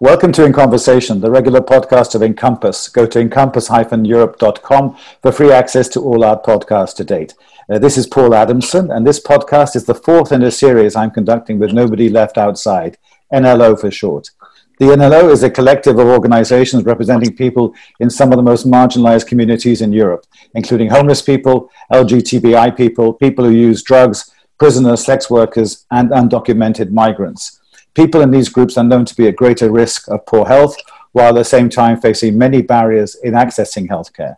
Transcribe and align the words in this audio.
Welcome 0.00 0.30
to 0.34 0.44
In 0.44 0.52
Conversation, 0.52 1.20
the 1.20 1.28
regular 1.28 1.60
podcast 1.60 2.14
of 2.14 2.22
Encompass. 2.22 2.86
Go 2.86 3.04
to 3.04 3.18
encompass-europe.com 3.18 4.96
for 5.20 5.32
free 5.32 5.50
access 5.50 5.88
to 5.88 6.00
all 6.00 6.22
our 6.22 6.40
podcasts 6.40 6.94
to 6.98 7.04
date. 7.04 7.34
Uh, 7.68 7.80
this 7.80 7.98
is 7.98 8.06
Paul 8.06 8.32
Adamson, 8.32 8.92
and 8.92 9.04
this 9.04 9.18
podcast 9.20 9.74
is 9.74 9.86
the 9.86 9.96
fourth 9.96 10.30
in 10.30 10.44
a 10.44 10.52
series 10.52 10.94
I'm 10.94 11.10
conducting 11.10 11.58
with 11.58 11.72
Nobody 11.72 12.08
Left 12.08 12.38
Outside, 12.38 12.96
NLO 13.34 13.76
for 13.76 13.90
short. 13.90 14.30
The 14.78 14.84
NLO 14.84 15.32
is 15.32 15.42
a 15.42 15.50
collective 15.50 15.98
of 15.98 16.06
organizations 16.06 16.84
representing 16.84 17.34
people 17.34 17.74
in 17.98 18.08
some 18.08 18.30
of 18.30 18.36
the 18.36 18.42
most 18.44 18.68
marginalized 18.68 19.26
communities 19.26 19.82
in 19.82 19.92
Europe, 19.92 20.26
including 20.54 20.90
homeless 20.90 21.22
people, 21.22 21.72
LGBTI 21.92 22.76
people, 22.76 23.14
people 23.14 23.46
who 23.46 23.50
use 23.50 23.82
drugs, 23.82 24.32
prisoners, 24.60 25.04
sex 25.04 25.28
workers, 25.28 25.86
and 25.90 26.10
undocumented 26.10 26.92
migrants. 26.92 27.57
People 27.98 28.20
in 28.20 28.30
these 28.30 28.48
groups 28.48 28.78
are 28.78 28.84
known 28.84 29.04
to 29.06 29.14
be 29.16 29.26
at 29.26 29.34
greater 29.34 29.72
risk 29.72 30.06
of 30.06 30.24
poor 30.24 30.46
health, 30.46 30.76
while 31.10 31.30
at 31.30 31.34
the 31.34 31.44
same 31.44 31.68
time 31.68 32.00
facing 32.00 32.38
many 32.38 32.62
barriers 32.62 33.16
in 33.24 33.32
accessing 33.32 33.88
healthcare. 33.88 34.36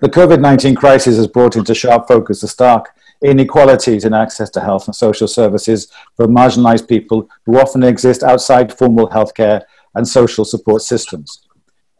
The 0.00 0.08
COVID 0.08 0.40
19 0.40 0.76
crisis 0.76 1.16
has 1.16 1.26
brought 1.26 1.56
into 1.56 1.74
sharp 1.74 2.06
focus 2.06 2.42
the 2.42 2.46
stark 2.46 2.90
inequalities 3.20 4.04
in 4.04 4.14
access 4.14 4.48
to 4.50 4.60
health 4.60 4.86
and 4.86 4.94
social 4.94 5.26
services 5.26 5.88
for 6.16 6.28
marginalized 6.28 6.86
people 6.86 7.28
who 7.46 7.58
often 7.58 7.82
exist 7.82 8.22
outside 8.22 8.72
formal 8.72 9.08
healthcare 9.08 9.62
and 9.96 10.06
social 10.06 10.44
support 10.44 10.80
systems. 10.80 11.48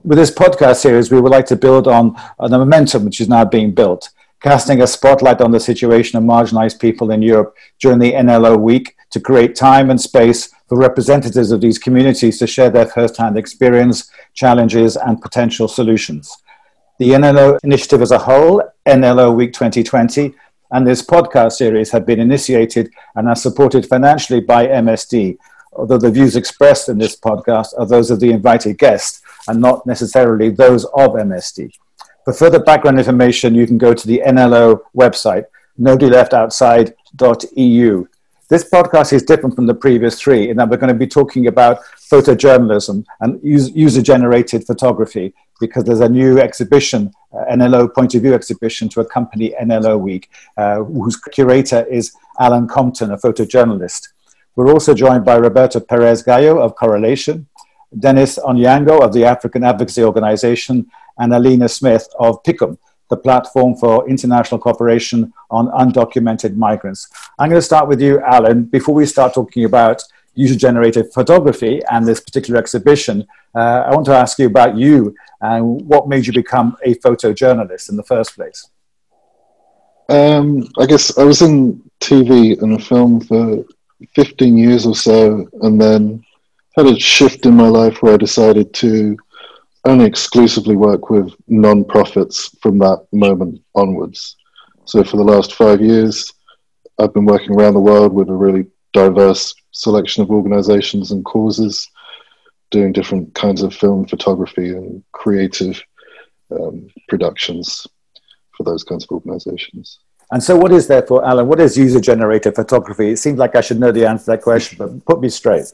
With 0.05 0.19
this 0.19 0.31
podcast 0.31 0.77
series, 0.77 1.11
we 1.11 1.20
would 1.20 1.33
like 1.33 1.47
to 1.47 1.56
build 1.56 1.89
on, 1.89 2.15
the 2.39 2.56
momentum 2.56 3.05
which 3.05 3.20
is 3.20 3.29
now 3.29 3.45
being 3.45 3.73
built, 3.73 4.11
casting 4.41 4.81
a 4.81 4.87
spotlight 4.87 5.41
on 5.41 5.51
the 5.51 5.59
situation 5.59 6.19
of 6.19 6.23
marginalized 6.23 6.79
people 6.79 7.11
in 7.11 7.20
Europe 7.20 7.56
during 7.81 7.98
the 7.98 8.12
NLO 8.12 8.56
week 8.56 8.95
to 9.11 9.19
create 9.19 9.56
time 9.56 9.91
and 9.91 10.00
space 10.00 10.55
for 10.69 10.79
representatives 10.79 11.51
of 11.51 11.61
these 11.61 11.79
communities 11.79 12.39
to 12.39 12.47
share 12.47 12.70
their 12.70 12.87
first-hand 12.87 13.37
experience, 13.37 14.11
challenges, 14.34 14.97
and 14.97 15.21
potential 15.21 15.69
solutions. 15.69 16.34
The 16.98 17.11
NLO 17.11 17.59
initiative 17.65 18.03
as 18.03 18.12
a 18.12 18.19
whole, 18.19 18.62
NLO 18.87 19.34
Week 19.34 19.53
2020, 19.53 20.34
and 20.71 20.87
this 20.87 21.03
podcast 21.03 21.53
series 21.53 21.91
have 21.91 22.06
been 22.06 22.21
initiated 22.21 22.91
and 23.15 23.29
are 23.29 23.37
supported 23.37 23.87
financially 23.87 24.41
by 24.41 24.67
MSD, 24.67 25.37
although 25.73 25.98
the 25.98 26.11
views 26.11 26.37
expressed 26.37 26.89
in 26.89 26.99
this 26.99 27.17
podcast 27.17 27.69
are 27.78 27.87
those 27.87 28.11
of 28.11 28.21
the 28.21 28.31
invited 28.31 28.78
guest 28.78 29.23
and 29.49 29.61
not 29.61 29.87
necessarily 29.87 30.51
those 30.51 30.84
of 30.84 31.12
MSD. 31.12 31.71
For 32.25 32.33
further 32.33 32.59
background 32.59 32.99
information, 32.99 33.55
you 33.55 33.67
can 33.67 33.77
go 33.77 33.93
to 33.93 34.06
the 34.06 34.23
NLO 34.27 34.81
website, 34.97 35.45
nobodyleftoutside.eu. 35.78 38.09
This 38.55 38.70
podcast 38.70 39.12
is 39.12 39.24
different 39.24 39.56
from 39.56 39.66
the 39.66 39.74
previous 39.74 40.20
three 40.20 40.48
in 40.48 40.58
that 40.58 40.69
we're 40.69 40.77
going 40.77 40.92
to 40.92 41.06
be 41.06 41.08
talking 41.08 41.48
about 41.48 41.80
photojournalism 42.08 43.05
and 43.19 43.41
user 43.42 44.00
generated 44.00 44.64
photography 44.64 45.34
because 45.58 45.83
there's 45.83 45.98
a 45.98 46.08
new 46.08 46.38
exhibition, 46.38 47.10
uh, 47.32 47.47
NLO 47.50 47.92
Point 47.92 48.14
of 48.14 48.22
View 48.22 48.32
exhibition 48.32 48.88
to 48.91 49.00
accompany 49.00 49.52
NLO 49.60 49.98
Week, 49.98 50.30
uh, 50.56 50.84
whose 50.84 51.16
curator 51.16 51.84
is 51.86 52.12
Alan 52.38 52.69
Compton, 52.69 53.10
a 53.10 53.16
photojournalist. 53.16 54.10
We're 54.55 54.72
also 54.72 54.94
joined 54.94 55.25
by 55.25 55.34
Roberto 55.38 55.80
Perez 55.80 56.22
Gayo 56.22 56.62
of 56.62 56.77
Correlation, 56.77 57.48
Denis 57.98 58.38
Onyango 58.38 59.02
of 59.02 59.12
the 59.12 59.25
African 59.25 59.64
Advocacy 59.64 60.05
Organization, 60.05 60.88
and 61.19 61.32
Alyna 61.32 61.69
Smith 61.69 62.06
of 62.20 62.41
PICUM, 62.44 62.78
the 63.10 63.16
platform 63.16 63.77
for 63.77 64.08
international 64.08 64.60
cooperation 64.60 65.33
on 65.50 65.69
undocumented 65.69 66.56
migrants. 66.56 67.08
I'm 67.38 67.50
going 67.50 67.58
to 67.58 67.62
start 67.62 67.88
with 67.88 68.00
you, 68.00 68.20
Alan. 68.20 68.64
Before 68.64 68.94
we 68.94 69.06
start 69.06 69.34
talking 69.34 69.64
about 69.64 70.02
user 70.34 70.56
generated 70.56 71.12
photography 71.12 71.80
and 71.91 72.06
this 72.06 72.20
particular 72.20 72.58
exhibition, 72.58 73.27
uh, 73.54 73.84
I 73.87 73.94
want 73.94 74.06
to 74.06 74.14
ask 74.14 74.38
you 74.38 74.47
about 74.47 74.76
you 74.76 75.14
and 75.41 75.82
what 75.82 76.09
made 76.09 76.26
you 76.26 76.32
become 76.32 76.76
a 76.84 76.94
photojournalist 76.97 77.91
in 77.91 77.97
the 77.97 78.03
first 78.03 78.34
place. 78.34 78.69
Um, 80.09 80.69
I 80.78 80.87
guess 80.87 81.16
I 81.16 81.25
was 81.25 81.41
in 81.43 81.82
TV 82.00 82.60
and 82.60 82.84
film 82.84 83.20
for 83.20 83.64
15 84.14 84.59
years 84.59 84.87
or 84.87 84.94
so, 84.94 85.48
and 85.62 85.81
then 85.81 86.25
had 86.76 86.87
a 86.87 86.98
shift 86.98 87.47
in 87.47 87.54
my 87.54 87.69
life 87.69 88.03
where 88.03 88.14
I 88.14 88.16
decided 88.16 88.75
to 88.75 89.16
only 89.87 90.06
exclusively 90.06 90.77
work 90.77 91.11
with 91.11 91.33
non-profits 91.49 92.56
from 92.61 92.78
that 92.78 93.06
moment 93.12 93.61
onwards. 93.75 94.37
So 94.87 95.05
for 95.05 95.17
the 95.17 95.25
last 95.25 95.55
five 95.55 95.81
years, 95.81 96.33
I've 96.99 97.12
been 97.12 97.27
working 97.27 97.55
around 97.55 97.75
the 97.75 97.81
world 97.81 98.12
with 98.12 98.28
a 98.28 98.34
really 98.34 98.67
diverse 98.93 99.55
selection 99.73 100.23
of 100.23 100.31
organizations 100.31 101.11
and 101.11 101.25
causes, 101.25 101.91
doing 102.71 102.93
different 102.93 103.34
kinds 103.34 103.62
of 103.62 103.75
film 103.75 104.06
photography 104.06 104.71
and 104.71 105.03
creative 105.12 105.83
um, 106.50 106.89
productions 107.09 107.87
for 108.56 108.62
those 108.65 108.84
kinds 108.84 109.05
of 109.05 109.11
organizations. 109.11 109.99
And 110.31 110.43
so, 110.43 110.56
what 110.56 110.73
is 110.73 110.87
therefore, 110.87 111.25
Alan? 111.25 111.47
What 111.47 111.61
is 111.61 111.77
user 111.77 112.00
generated 112.00 112.55
photography? 112.55 113.11
It 113.11 113.19
seems 113.19 113.39
like 113.39 113.55
I 113.56 113.61
should 113.61 113.78
know 113.78 113.93
the 113.93 114.06
answer 114.06 114.25
to 114.25 114.31
that 114.33 114.43
question, 114.43 114.78
but 114.78 115.05
put 115.05 115.21
me 115.21 115.28
straight. 115.28 115.73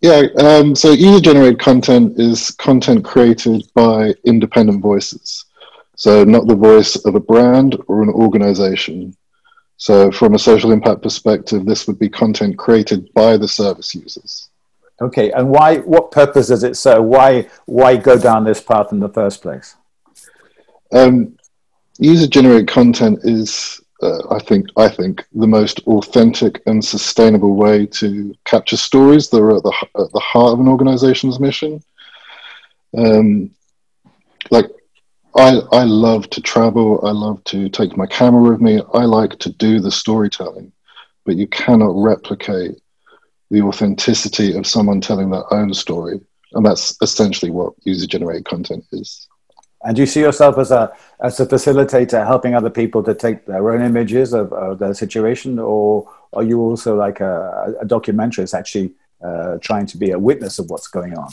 Yeah, 0.00 0.22
um, 0.38 0.76
so 0.76 0.92
user 0.92 1.20
generated 1.20 1.58
content 1.58 2.20
is 2.20 2.50
content 2.52 3.04
created 3.04 3.66
by 3.74 4.14
independent 4.24 4.80
voices. 4.80 5.44
So, 5.96 6.22
not 6.22 6.46
the 6.46 6.54
voice 6.54 6.94
of 7.04 7.16
a 7.16 7.20
brand 7.20 7.76
or 7.88 8.02
an 8.02 8.10
organization. 8.10 9.16
So, 9.78 10.12
from 10.12 10.34
a 10.34 10.38
social 10.38 10.70
impact 10.70 11.02
perspective, 11.02 11.64
this 11.64 11.88
would 11.88 11.98
be 11.98 12.08
content 12.08 12.56
created 12.56 13.12
by 13.14 13.36
the 13.36 13.48
service 13.48 13.94
users. 13.94 14.50
Okay, 15.00 15.32
and 15.32 15.50
why? 15.50 15.78
What 15.78 16.12
purpose 16.12 16.48
does 16.48 16.62
it 16.62 16.76
serve? 16.76 17.04
Why? 17.04 17.48
Why 17.66 17.96
go 17.96 18.18
down 18.18 18.44
this 18.44 18.60
path 18.60 18.92
in 18.92 19.00
the 19.00 19.08
first 19.08 19.42
place? 19.42 19.74
Um, 20.92 21.36
user 21.98 22.28
generated 22.28 22.68
content 22.68 23.20
is 23.24 23.80
uh, 24.00 24.34
I 24.34 24.38
think 24.38 24.68
I 24.76 24.88
think 24.88 25.24
the 25.34 25.46
most 25.46 25.80
authentic 25.80 26.62
and 26.66 26.84
sustainable 26.84 27.56
way 27.56 27.86
to 27.86 28.34
capture 28.44 28.76
stories 28.76 29.28
that 29.30 29.38
are 29.38 29.56
at 29.56 29.62
the 29.62 29.74
at 29.96 30.12
the 30.12 30.20
heart 30.20 30.52
of 30.52 30.60
an 30.60 30.68
organization's 30.68 31.40
mission. 31.40 31.82
Um, 32.96 33.50
like 34.50 34.66
I 35.36 35.60
I 35.72 35.82
love 35.84 36.30
to 36.30 36.40
travel. 36.40 37.04
I 37.04 37.10
love 37.10 37.42
to 37.44 37.68
take 37.68 37.96
my 37.96 38.06
camera 38.06 38.50
with 38.50 38.60
me. 38.60 38.80
I 38.94 39.04
like 39.04 39.38
to 39.40 39.52
do 39.52 39.80
the 39.80 39.90
storytelling, 39.90 40.72
but 41.24 41.36
you 41.36 41.48
cannot 41.48 42.00
replicate 42.00 42.80
the 43.50 43.62
authenticity 43.62 44.56
of 44.56 44.66
someone 44.66 45.00
telling 45.00 45.30
their 45.30 45.52
own 45.52 45.74
story, 45.74 46.20
and 46.52 46.64
that's 46.64 46.96
essentially 47.02 47.50
what 47.50 47.74
user 47.82 48.06
generated 48.06 48.44
content 48.44 48.84
is. 48.92 49.26
And 49.84 49.94
do 49.94 50.02
you 50.02 50.06
see 50.06 50.20
yourself 50.20 50.58
as 50.58 50.70
a 50.70 50.92
as 51.22 51.38
a 51.40 51.46
facilitator, 51.46 52.26
helping 52.26 52.54
other 52.54 52.70
people 52.70 53.02
to 53.04 53.14
take 53.14 53.46
their 53.46 53.70
own 53.70 53.82
images 53.82 54.32
of, 54.32 54.52
of 54.52 54.78
their 54.78 54.94
situation, 54.94 55.58
or 55.58 56.10
are 56.32 56.42
you 56.42 56.60
also 56.60 56.96
like 56.96 57.20
a, 57.20 57.74
a 57.80 57.86
documentarist, 57.86 58.58
actually 58.58 58.92
uh, 59.24 59.58
trying 59.60 59.86
to 59.86 59.96
be 59.96 60.10
a 60.10 60.18
witness 60.18 60.58
of 60.58 60.68
what's 60.68 60.88
going 60.88 61.16
on? 61.16 61.32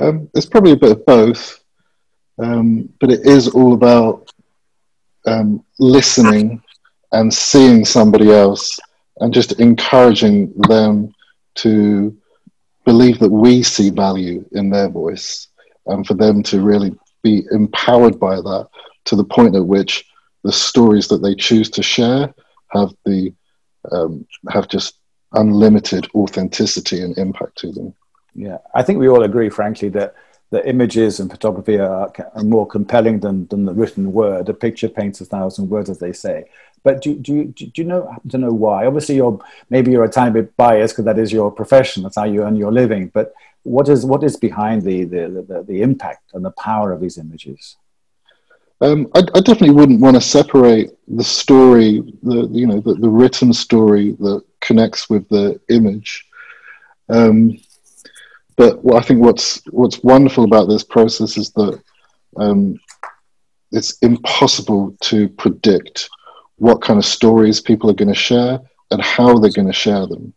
Um, 0.00 0.30
it's 0.34 0.46
probably 0.46 0.72
a 0.72 0.76
bit 0.76 0.92
of 0.92 1.06
both, 1.06 1.64
um, 2.38 2.92
but 3.00 3.10
it 3.10 3.26
is 3.26 3.48
all 3.48 3.72
about 3.72 4.30
um, 5.26 5.64
listening 5.78 6.62
and 7.12 7.32
seeing 7.32 7.84
somebody 7.84 8.30
else, 8.30 8.78
and 9.20 9.32
just 9.32 9.58
encouraging 9.60 10.52
them 10.68 11.14
to 11.56 12.16
believe 12.84 13.18
that 13.18 13.30
we 13.30 13.62
see 13.62 13.88
value 13.90 14.44
in 14.52 14.68
their 14.68 14.88
voice, 14.90 15.48
and 15.86 16.06
for 16.06 16.14
them 16.14 16.42
to 16.42 16.60
really 16.60 16.94
be 17.22 17.46
empowered 17.50 18.18
by 18.18 18.36
that 18.36 18.68
to 19.06 19.16
the 19.16 19.24
point 19.24 19.56
at 19.56 19.66
which 19.66 20.04
the 20.44 20.52
stories 20.52 21.08
that 21.08 21.22
they 21.22 21.34
choose 21.34 21.70
to 21.70 21.82
share 21.82 22.32
have 22.68 22.92
the 23.04 23.32
um, 23.92 24.26
have 24.48 24.68
just 24.68 24.96
unlimited 25.32 26.08
authenticity 26.14 27.02
and 27.02 27.16
impact 27.18 27.56
to 27.58 27.72
them. 27.72 27.94
Yeah, 28.34 28.58
I 28.74 28.82
think 28.82 28.98
we 28.98 29.08
all 29.08 29.22
agree, 29.22 29.48
frankly, 29.48 29.88
that 29.90 30.14
the 30.50 30.66
images 30.68 31.20
and 31.20 31.30
photography 31.30 31.78
are, 31.78 32.12
are, 32.34 32.42
more 32.42 32.66
compelling 32.66 33.20
than, 33.20 33.46
than 33.46 33.64
the 33.64 33.72
written 33.72 34.12
word. 34.12 34.48
A 34.48 34.54
picture 34.54 34.88
paints 34.88 35.20
a 35.20 35.24
thousand 35.24 35.70
words, 35.70 35.88
as 35.88 35.98
they 35.98 36.12
say. 36.12 36.44
But 36.82 37.02
do, 37.02 37.14
do, 37.14 37.44
do, 37.44 37.66
do 37.66 37.82
you 37.82 37.86
know 37.86 38.16
to 38.30 38.38
know 38.38 38.50
why? 38.50 38.86
Obviously, 38.86 39.16
you're 39.16 39.38
maybe 39.68 39.92
you're 39.92 40.04
a 40.04 40.08
tiny 40.08 40.32
bit 40.32 40.56
biased 40.56 40.94
because 40.94 41.04
that 41.04 41.18
is 41.18 41.32
your 41.32 41.50
profession. 41.50 42.02
That's 42.02 42.16
how 42.16 42.24
you 42.24 42.42
earn 42.42 42.56
your 42.56 42.72
living. 42.72 43.08
But 43.08 43.32
what 43.62 43.88
is 43.88 44.06
what 44.06 44.24
is 44.24 44.36
behind 44.36 44.82
the 44.82 45.04
the, 45.04 45.44
the, 45.48 45.64
the 45.66 45.82
impact 45.82 46.32
and 46.34 46.44
the 46.44 46.52
power 46.52 46.92
of 46.92 47.00
these 47.00 47.18
images? 47.18 47.76
Um, 48.82 49.08
I, 49.14 49.18
I, 49.18 49.40
definitely 49.40 49.72
wouldn't 49.72 50.00
want 50.00 50.16
to 50.16 50.22
separate 50.22 50.92
the 51.06 51.24
story, 51.24 52.02
the 52.22 52.48
you 52.50 52.66
know 52.66 52.80
the, 52.80 52.94
the 52.94 53.10
written 53.10 53.52
story 53.52 54.12
that 54.20 54.42
connects 54.60 55.10
with 55.10 55.28
the 55.28 55.60
image. 55.68 56.26
Um, 57.10 57.58
but 58.56 58.80
I 58.94 59.00
think 59.00 59.22
what's 59.22 59.62
what's 59.70 60.02
wonderful 60.02 60.44
about 60.44 60.66
this 60.66 60.82
process 60.82 61.36
is 61.36 61.50
that 61.52 61.82
um, 62.38 62.80
it's 63.70 63.98
impossible 63.98 64.96
to 65.02 65.28
predict 65.28 66.08
what 66.56 66.82
kind 66.82 66.98
of 66.98 67.04
stories 67.04 67.60
people 67.60 67.90
are 67.90 67.94
going 67.94 68.08
to 68.08 68.14
share 68.14 68.60
and 68.90 69.02
how 69.02 69.38
they're 69.38 69.50
going 69.50 69.66
to 69.66 69.72
share 69.72 70.06
them, 70.06 70.32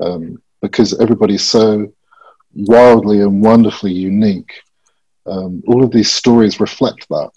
um, 0.00 0.42
because 0.62 0.98
everybody's 1.00 1.44
so 1.44 1.92
wildly 2.56 3.20
and 3.20 3.42
wonderfully 3.42 3.92
unique. 3.92 4.52
Um, 5.26 5.62
all 5.66 5.84
of 5.84 5.90
these 5.90 6.12
stories 6.12 6.60
reflect 6.60 7.08
that. 7.08 7.30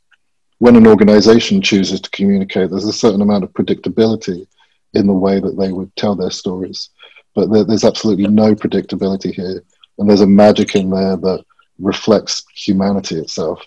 When 0.59 0.75
an 0.75 0.87
organization 0.87 1.61
chooses 1.61 2.01
to 2.01 2.09
communicate, 2.09 2.69
there's 2.69 2.85
a 2.85 2.93
certain 2.93 3.21
amount 3.21 3.43
of 3.43 3.53
predictability 3.53 4.47
in 4.93 5.07
the 5.07 5.13
way 5.13 5.39
that 5.39 5.57
they 5.57 5.71
would 5.71 5.95
tell 5.95 6.15
their 6.15 6.31
stories. 6.31 6.89
But 7.35 7.51
there, 7.51 7.63
there's 7.63 7.83
absolutely 7.83 8.27
no 8.27 8.55
predictability 8.55 9.33
here. 9.33 9.63
And 9.97 10.09
there's 10.09 10.21
a 10.21 10.27
magic 10.27 10.75
in 10.75 10.89
there 10.89 11.15
that 11.17 11.45
reflects 11.77 12.45
humanity 12.53 13.15
itself. 13.19 13.61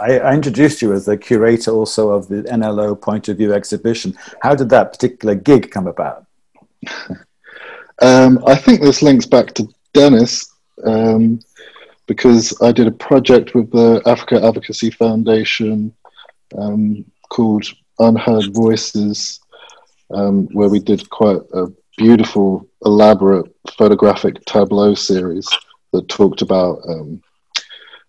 I, 0.00 0.18
I, 0.18 0.34
introduced 0.34 0.82
you 0.82 0.92
as 0.92 1.04
the 1.04 1.16
curator 1.16 1.70
also 1.70 2.10
of 2.10 2.26
the 2.26 2.42
NLO 2.42 3.00
Point 3.00 3.28
of 3.28 3.36
View 3.36 3.52
exhibition. 3.54 4.16
How 4.40 4.56
did 4.56 4.70
that 4.70 4.92
particular 4.92 5.36
gig 5.36 5.70
come 5.70 5.86
about? 5.86 6.26
um, 8.02 8.42
I 8.44 8.56
think 8.56 8.80
this 8.80 9.02
links 9.02 9.26
back 9.26 9.54
to 9.54 9.68
Denis 9.92 10.50
um, 10.84 11.40
because 12.06 12.56
I 12.62 12.72
did 12.72 12.86
a 12.86 12.92
project 12.92 13.54
with 13.54 13.70
the 13.70 14.02
Africa 14.06 14.44
Advocacy 14.44 14.90
Foundation 14.90 15.94
um, 16.56 17.04
called 17.28 17.64
Unheard 17.98 18.54
Voices, 18.54 19.40
um, 20.12 20.46
where 20.52 20.68
we 20.68 20.78
did 20.78 21.08
quite 21.10 21.40
a 21.52 21.66
beautiful, 21.96 22.66
elaborate 22.84 23.54
photographic 23.76 24.42
tableau 24.46 24.94
series 24.94 25.48
that 25.92 26.08
talked 26.08 26.42
about 26.42 26.80
um, 26.88 27.22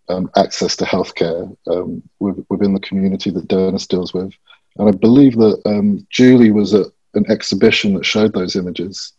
um, 0.09 0.29
access 0.37 0.75
to 0.77 0.85
healthcare 0.85 1.55
um, 1.67 2.01
within 2.19 2.73
the 2.73 2.79
community 2.79 3.29
that 3.31 3.47
Denis 3.47 3.87
deals 3.87 4.13
with. 4.13 4.31
And 4.77 4.87
I 4.87 4.91
believe 4.91 5.35
that 5.35 5.61
um, 5.65 6.05
Julie 6.09 6.51
was 6.51 6.73
at 6.73 6.87
an 7.15 7.25
exhibition 7.29 7.93
that 7.95 8.05
showed 8.05 8.33
those 8.33 8.55
images. 8.55 9.13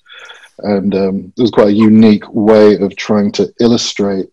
And 0.63 0.95
um, 0.95 1.33
it 1.37 1.41
was 1.41 1.51
quite 1.51 1.69
a 1.69 1.73
unique 1.73 2.29
way 2.33 2.77
of 2.77 2.97
trying 2.97 3.33
to 3.33 3.53
illustrate 3.61 4.27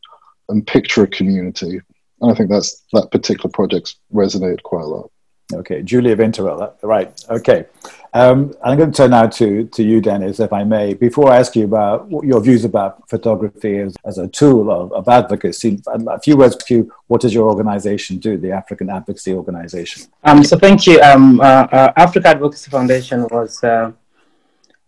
and 0.49 0.65
picture 0.65 1.03
a 1.03 1.07
community. 1.07 1.81
And 2.21 2.31
I 2.31 2.35
think 2.35 2.49
that's 2.49 2.83
that 2.93 3.11
particular 3.11 3.49
project 3.49 3.95
resonated 4.13 4.63
quite 4.63 4.83
a 4.83 4.87
lot. 4.87 5.11
Okay, 5.53 5.81
Julia 5.81 6.15
Winterwell, 6.15 6.75
right. 6.83 7.09
Okay. 7.29 7.65
Um, 8.13 8.53
I'm 8.63 8.77
going 8.77 8.91
to 8.91 8.97
turn 8.97 9.11
now 9.11 9.27
to, 9.27 9.65
to 9.65 9.83
you, 9.83 10.01
Denis, 10.01 10.41
if 10.41 10.51
I 10.51 10.65
may. 10.65 10.93
Before 10.93 11.31
I 11.31 11.37
ask 11.37 11.55
you 11.55 11.63
about 11.63 12.09
your 12.23 12.41
views 12.41 12.65
about 12.65 13.09
photography 13.09 13.77
as, 13.77 13.95
as 14.03 14.17
a 14.17 14.27
tool 14.27 14.69
of, 14.69 14.91
of 14.91 15.07
advocacy, 15.07 15.81
a 15.87 16.19
few 16.19 16.35
words 16.35 16.57
to 16.57 16.73
you. 16.73 16.93
What 17.07 17.21
does 17.21 17.33
your 17.33 17.47
organization 17.47 18.17
do, 18.17 18.37
the 18.37 18.51
African 18.51 18.89
Advocacy 18.89 19.33
Organization? 19.33 20.03
Um, 20.23 20.43
so, 20.43 20.57
thank 20.57 20.85
you. 20.85 20.99
Um, 20.99 21.39
uh, 21.39 21.43
uh, 21.43 21.93
Africa 21.95 22.27
Advocacy 22.29 22.69
Foundation 22.69 23.25
was 23.29 23.63
uh, 23.63 23.93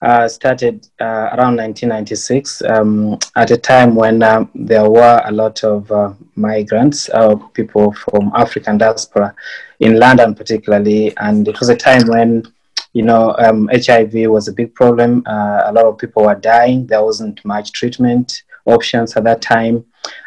uh, 0.02 0.28
started 0.28 0.88
uh, 1.02 1.30
around 1.34 1.58
1996 1.58 2.62
um, 2.64 3.20
at 3.36 3.52
a 3.52 3.58
time 3.58 3.96
when 3.96 4.24
um, 4.24 4.50
there 4.56 4.90
were 4.90 5.22
a 5.26 5.32
lot 5.32 5.64
of 5.64 5.92
uh, 5.92 6.14
migrants, 6.36 7.10
uh, 7.10 7.36
people 7.54 7.92
from 7.94 8.32
African 8.36 8.78
diaspora 8.78 9.36
in 9.80 10.00
London, 10.00 10.36
particularly. 10.36 11.16
And 11.18 11.48
it 11.48 11.60
was 11.60 11.70
a 11.70 11.76
time 11.76 12.08
when, 12.08 12.44
you 12.94 13.04
know, 13.04 13.36
um, 13.40 13.70
HIV 13.74 14.30
was 14.30 14.48
a 14.48 14.54
big 14.54 14.74
problem. 14.74 15.24
Uh, 15.26 15.64
a 15.66 15.74
lot 15.74 15.86
of 15.86 15.98
people 15.98 16.26
were 16.26 16.36
dying. 16.36 16.88
There 16.88 17.04
wasn't 17.04 17.44
much 17.44 17.74
treatment 17.74 18.44
options 18.66 19.18
at 19.18 19.26
that 19.26 19.42
time. 19.42 19.86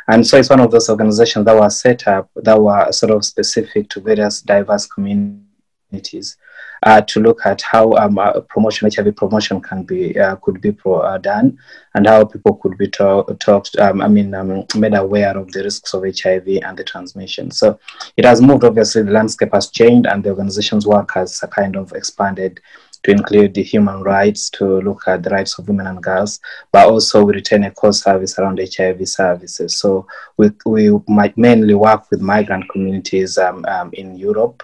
And 0.08 0.26
so 0.26 0.36
it's 0.36 0.50
one 0.50 0.60
of 0.60 0.70
those 0.70 0.90
organizations 0.90 1.46
that 1.46 1.58
were 1.58 1.70
set 1.70 2.06
up 2.06 2.28
that 2.36 2.60
were 2.60 2.92
sort 2.92 3.12
of 3.12 3.24
specific 3.24 3.88
to 3.90 4.00
various 4.00 4.42
diverse 4.42 4.86
communities 4.86 6.36
uh, 6.82 7.00
to 7.02 7.20
look 7.20 7.46
at 7.46 7.62
how 7.62 7.92
um, 7.92 8.18
uh, 8.18 8.40
promotion, 8.40 8.90
HIV 8.92 9.14
promotion 9.16 9.60
can 9.60 9.84
be 9.84 10.18
uh, 10.18 10.36
could 10.36 10.60
be 10.60 10.72
pro, 10.72 10.98
uh, 11.00 11.18
done, 11.18 11.58
and 11.94 12.06
how 12.06 12.24
people 12.24 12.56
could 12.56 12.76
be 12.76 12.88
talk, 12.88 13.38
talked. 13.38 13.76
Um, 13.78 14.00
I 14.00 14.08
mean, 14.08 14.34
um, 14.34 14.64
made 14.76 14.94
aware 14.94 15.36
of 15.36 15.52
the 15.52 15.62
risks 15.62 15.94
of 15.94 16.04
HIV 16.04 16.48
and 16.62 16.76
the 16.76 16.84
transmission. 16.84 17.50
So 17.50 17.78
it 18.16 18.24
has 18.24 18.40
moved. 18.40 18.64
Obviously, 18.64 19.02
the 19.02 19.12
landscape 19.12 19.50
has 19.52 19.70
changed, 19.70 20.08
and 20.08 20.24
the 20.24 20.30
organization's 20.30 20.86
work 20.86 21.12
has 21.14 21.42
kind 21.54 21.76
of 21.76 21.92
expanded 21.92 22.60
to 23.04 23.10
include 23.10 23.54
the 23.54 23.62
human 23.62 24.02
rights, 24.02 24.48
to 24.50 24.80
look 24.80 25.02
at 25.08 25.22
the 25.22 25.30
rights 25.30 25.58
of 25.58 25.66
women 25.66 25.88
and 25.88 26.02
girls, 26.02 26.40
but 26.70 26.88
also 26.88 27.24
we 27.24 27.34
retain 27.34 27.64
a 27.64 27.70
core 27.70 27.92
service 27.92 28.38
around 28.38 28.60
HIV 28.60 29.08
services. 29.08 29.76
So 29.76 30.06
we, 30.36 30.50
we 30.64 30.90
might 31.08 31.36
mainly 31.36 31.74
work 31.74 32.10
with 32.10 32.20
migrant 32.20 32.68
communities 32.70 33.38
um, 33.38 33.64
um, 33.66 33.90
in 33.94 34.16
Europe 34.16 34.62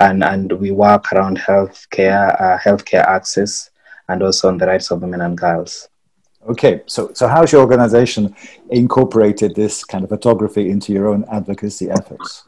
and, 0.00 0.24
and 0.24 0.52
we 0.52 0.70
work 0.70 1.12
around 1.12 1.38
healthcare, 1.38 2.40
uh, 2.40 2.58
healthcare 2.58 3.04
access, 3.06 3.70
and 4.08 4.22
also 4.22 4.48
on 4.48 4.58
the 4.58 4.66
rights 4.66 4.90
of 4.90 5.02
women 5.02 5.20
and 5.20 5.38
girls. 5.38 5.88
Okay, 6.46 6.82
so 6.84 7.10
so 7.14 7.26
how's 7.26 7.52
your 7.52 7.62
organization 7.62 8.34
incorporated 8.68 9.54
this 9.54 9.82
kind 9.82 10.04
of 10.04 10.10
photography 10.10 10.70
into 10.70 10.92
your 10.92 11.08
own 11.08 11.24
advocacy 11.32 11.90
efforts? 11.90 12.44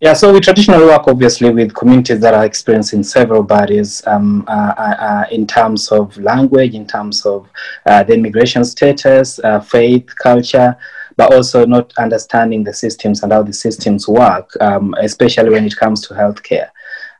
Yeah, 0.00 0.12
so 0.12 0.32
we 0.32 0.40
traditionally 0.40 0.84
work 0.84 1.08
obviously 1.08 1.50
with 1.50 1.74
communities 1.74 2.20
that 2.20 2.34
are 2.34 2.44
experiencing 2.44 3.02
several 3.02 3.42
barriers 3.42 4.06
um, 4.06 4.44
uh, 4.46 4.74
uh, 4.76 4.96
uh 5.00 5.24
in 5.30 5.46
terms 5.46 5.90
of 5.90 6.16
language, 6.18 6.74
in 6.74 6.86
terms 6.86 7.24
of 7.24 7.48
uh, 7.86 8.04
the 8.04 8.14
immigration 8.14 8.64
status, 8.64 9.40
uh, 9.40 9.58
faith, 9.58 10.14
culture, 10.14 10.76
but 11.16 11.32
also 11.32 11.64
not 11.64 11.92
understanding 11.98 12.62
the 12.62 12.72
systems 12.72 13.22
and 13.22 13.32
how 13.32 13.42
the 13.42 13.52
systems 13.52 14.06
work, 14.06 14.50
um, 14.60 14.94
especially 15.00 15.50
when 15.50 15.64
it 15.64 15.76
comes 15.76 16.06
to 16.06 16.14
healthcare. 16.14 16.68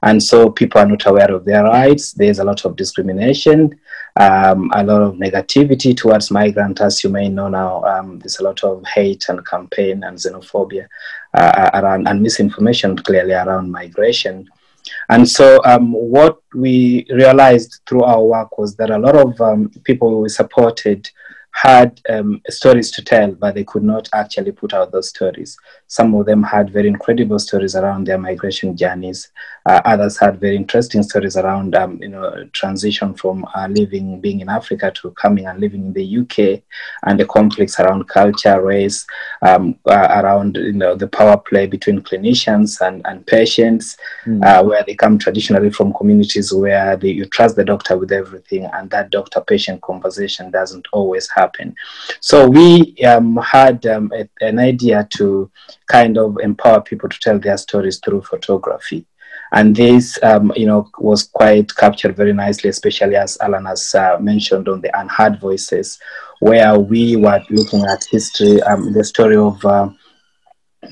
And 0.02 0.22
so 0.22 0.50
people 0.50 0.80
are 0.80 0.86
not 0.86 1.06
aware 1.06 1.32
of 1.34 1.44
their 1.44 1.64
rights. 1.64 2.12
There's 2.12 2.38
a 2.38 2.44
lot 2.44 2.64
of 2.64 2.76
discrimination, 2.76 3.78
um, 4.16 4.70
a 4.74 4.84
lot 4.84 5.02
of 5.02 5.14
negativity 5.14 5.96
towards 5.96 6.30
migrants, 6.30 6.80
as 6.80 7.02
you 7.02 7.10
may 7.10 7.28
know 7.28 7.48
now. 7.48 7.82
Um, 7.84 8.18
there's 8.18 8.38
a 8.38 8.44
lot 8.44 8.62
of 8.62 8.84
hate 8.86 9.28
and 9.28 9.44
campaign 9.46 10.04
and 10.04 10.18
xenophobia 10.18 10.86
uh, 11.34 11.70
around 11.74 12.08
and 12.08 12.22
misinformation 12.22 12.96
clearly 12.96 13.32
around 13.32 13.70
migration. 13.70 14.48
And 15.08 15.28
so, 15.28 15.60
um, 15.64 15.92
what 15.92 16.38
we 16.54 17.06
realized 17.10 17.80
through 17.88 18.04
our 18.04 18.22
work 18.22 18.58
was 18.58 18.76
that 18.76 18.90
a 18.90 18.98
lot 18.98 19.16
of 19.16 19.40
um, 19.40 19.70
people 19.84 20.20
we 20.20 20.28
supported 20.28 21.10
had 21.62 21.98
um, 22.10 22.42
stories 22.50 22.90
to 22.90 23.02
tell, 23.02 23.32
but 23.32 23.54
they 23.54 23.64
could 23.64 23.82
not 23.82 24.10
actually 24.12 24.52
put 24.52 24.74
out 24.74 24.92
those 24.92 25.08
stories. 25.08 25.56
Some 25.86 26.14
of 26.14 26.26
them 26.26 26.42
had 26.42 26.70
very 26.70 26.86
incredible 26.86 27.38
stories 27.38 27.74
around 27.74 28.06
their 28.06 28.18
migration 28.18 28.76
journeys. 28.76 29.32
Uh, 29.64 29.80
others 29.86 30.18
had 30.18 30.38
very 30.38 30.54
interesting 30.54 31.02
stories 31.02 31.34
around, 31.34 31.74
um, 31.74 31.98
you 32.02 32.08
know, 32.08 32.44
transition 32.52 33.14
from 33.14 33.46
uh, 33.56 33.68
living, 33.70 34.20
being 34.20 34.40
in 34.40 34.50
Africa 34.50 34.92
to 34.96 35.10
coming 35.12 35.46
and 35.46 35.58
living 35.58 35.86
in 35.86 35.92
the 35.94 36.18
UK, 36.18 36.62
and 37.04 37.18
the 37.18 37.24
conflicts 37.24 37.80
around 37.80 38.06
culture, 38.06 38.60
race, 38.60 39.06
um, 39.40 39.78
uh, 39.86 40.08
around 40.22 40.56
you 40.56 40.74
know 40.74 40.94
the 40.94 41.08
power 41.08 41.38
play 41.38 41.66
between 41.66 42.02
clinicians 42.02 42.86
and, 42.86 43.00
and 43.06 43.26
patients, 43.26 43.96
mm. 44.26 44.66
where 44.66 44.84
they 44.86 44.94
come 44.94 45.18
traditionally 45.18 45.70
from 45.70 45.94
communities 45.94 46.52
where 46.52 46.98
they, 46.98 47.08
you 47.08 47.24
trust 47.24 47.56
the 47.56 47.64
doctor 47.64 47.96
with 47.96 48.12
everything, 48.12 48.66
and 48.74 48.90
that 48.90 49.10
doctor-patient 49.10 49.80
conversation 49.80 50.50
doesn't 50.50 50.86
always 50.92 51.30
happen. 51.30 51.45
So 52.20 52.48
we 52.48 52.96
um, 53.04 53.36
had 53.36 53.84
um, 53.86 54.12
a, 54.14 54.28
an 54.40 54.58
idea 54.58 55.06
to 55.16 55.50
kind 55.86 56.18
of 56.18 56.38
empower 56.42 56.80
people 56.80 57.08
to 57.08 57.18
tell 57.20 57.38
their 57.38 57.56
stories 57.56 58.00
through 58.04 58.22
photography. 58.22 59.06
And 59.52 59.76
this, 59.76 60.18
um, 60.22 60.52
you 60.56 60.66
know, 60.66 60.90
was 60.98 61.24
quite 61.24 61.74
captured 61.74 62.16
very 62.16 62.32
nicely, 62.32 62.68
especially 62.70 63.16
as 63.16 63.38
Alan 63.40 63.66
has 63.66 63.94
uh, 63.94 64.18
mentioned 64.20 64.68
on 64.68 64.80
the 64.80 64.90
Unheard 64.98 65.40
Voices, 65.40 65.98
where 66.40 66.78
we 66.78 67.16
were 67.16 67.40
looking 67.50 67.84
at 67.86 68.04
history, 68.10 68.60
um, 68.62 68.92
the 68.92 69.04
story 69.04 69.36
of 69.36 69.64
uh, 69.64 69.88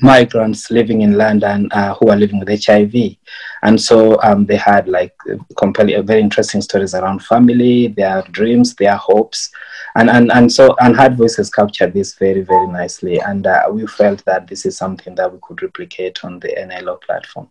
migrants 0.01 0.71
living 0.71 1.01
in 1.01 1.13
London 1.17 1.69
uh, 1.71 1.93
who 1.95 2.09
are 2.09 2.15
living 2.15 2.39
with 2.39 2.65
HIV. 2.65 3.17
And 3.65 3.81
so 3.81 4.21
um, 4.21 4.45
they 4.45 4.57
had 4.57 4.87
like 4.87 5.15
compelling, 5.57 6.05
very 6.05 6.21
interesting 6.21 6.61
stories 6.61 6.93
around 6.93 7.23
family, 7.23 7.87
their 7.87 8.21
dreams, 8.29 8.75
their 8.75 8.95
hopes. 8.95 9.49
And, 9.95 10.07
and, 10.07 10.31
and 10.31 10.51
so 10.51 10.75
Unheard 10.79 11.17
Voices 11.17 11.49
captured 11.49 11.93
this 11.93 12.13
very, 12.13 12.41
very 12.41 12.67
nicely. 12.67 13.19
And 13.19 13.47
uh, 13.47 13.63
we 13.71 13.87
felt 13.87 14.23
that 14.25 14.47
this 14.47 14.67
is 14.67 14.77
something 14.77 15.15
that 15.15 15.33
we 15.33 15.39
could 15.41 15.63
replicate 15.63 16.23
on 16.23 16.39
the 16.39 16.49
NLO 16.49 17.01
platform. 17.01 17.49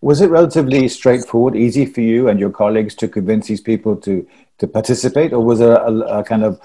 Was 0.00 0.22
it 0.22 0.30
relatively 0.30 0.88
straightforward, 0.88 1.54
easy 1.54 1.84
for 1.84 2.00
you 2.00 2.28
and 2.28 2.40
your 2.40 2.50
colleagues 2.50 2.94
to 2.96 3.08
convince 3.08 3.48
these 3.48 3.60
people 3.60 3.94
to, 3.96 4.26
to 4.58 4.66
participate, 4.66 5.34
or 5.34 5.44
was 5.44 5.58
there 5.58 5.76
a, 5.76 6.20
a 6.20 6.24
kind 6.24 6.44
of 6.44 6.60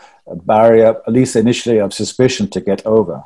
barrier, 0.46 0.96
at 1.06 1.12
least 1.12 1.36
initially, 1.36 1.79
of 1.79 1.94
suspicion 1.94 2.50
to 2.51 2.62
get 2.62 2.86
over? 2.86 3.22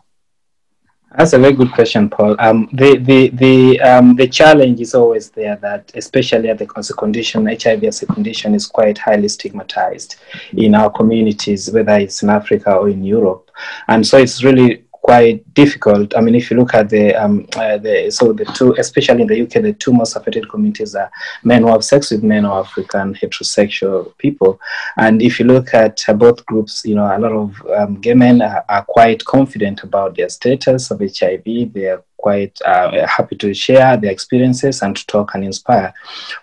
That's 1.17 1.33
a 1.33 1.39
very 1.39 1.53
good 1.53 1.73
question, 1.73 2.09
Paul. 2.09 2.37
Um, 2.39 2.69
the 2.71 2.97
the 2.97 3.29
the 3.29 3.81
um, 3.81 4.15
the 4.15 4.27
challenge 4.27 4.79
is 4.79 4.95
always 4.95 5.29
there 5.29 5.57
that, 5.57 5.91
especially 5.95 6.49
at 6.49 6.57
the, 6.57 6.63
a 6.63 6.93
condition, 6.93 7.47
HIV 7.47 7.83
as 7.83 8.01
a 8.01 8.05
condition 8.05 8.55
is 8.55 8.65
quite 8.65 8.97
highly 8.97 9.27
stigmatized 9.27 10.15
in 10.53 10.73
our 10.73 10.89
communities, 10.89 11.69
whether 11.69 11.97
it's 11.97 12.23
in 12.23 12.29
Africa 12.29 12.75
or 12.75 12.87
in 12.87 13.03
Europe, 13.03 13.51
and 13.89 14.07
so 14.07 14.17
it's 14.17 14.41
really 14.41 14.80
quite 15.01 15.53
difficult. 15.53 16.15
I 16.15 16.21
mean, 16.21 16.35
if 16.35 16.51
you 16.51 16.57
look 16.57 16.73
at 16.73 16.89
the, 16.89 17.15
um, 17.15 17.47
uh, 17.55 17.77
the 17.77 18.11
so 18.11 18.33
the 18.33 18.45
two, 18.45 18.75
especially 18.77 19.21
in 19.23 19.27
the 19.27 19.41
UK, 19.41 19.63
the 19.63 19.73
two 19.73 19.93
most 19.93 20.15
affected 20.15 20.49
communities 20.49 20.95
are 20.95 21.11
men 21.43 21.63
who 21.63 21.69
have 21.69 21.83
sex 21.83 22.11
with 22.11 22.23
men 22.23 22.45
or 22.45 22.59
African 22.59 23.15
heterosexual 23.15 24.15
people. 24.17 24.59
And 24.97 25.21
if 25.21 25.39
you 25.39 25.45
look 25.45 25.73
at 25.73 26.03
uh, 26.07 26.13
both 26.13 26.45
groups, 26.45 26.85
you 26.85 26.95
know, 26.95 27.05
a 27.05 27.19
lot 27.19 27.31
of 27.31 27.61
um, 27.77 27.95
gay 27.99 28.13
men 28.13 28.41
are, 28.41 28.63
are, 28.69 28.85
quite 28.85 29.23
confident 29.25 29.83
about 29.83 30.15
their 30.15 30.29
status 30.29 30.91
of 30.91 30.99
HIV. 30.99 31.43
They 31.73 31.85
are 31.85 32.03
quite 32.21 32.61
uh, 32.63 33.05
happy 33.07 33.35
to 33.35 33.53
share 33.53 33.97
their 33.97 34.11
experiences 34.11 34.81
and 34.81 34.95
to 34.95 35.05
talk 35.07 35.33
and 35.33 35.43
inspire. 35.43 35.93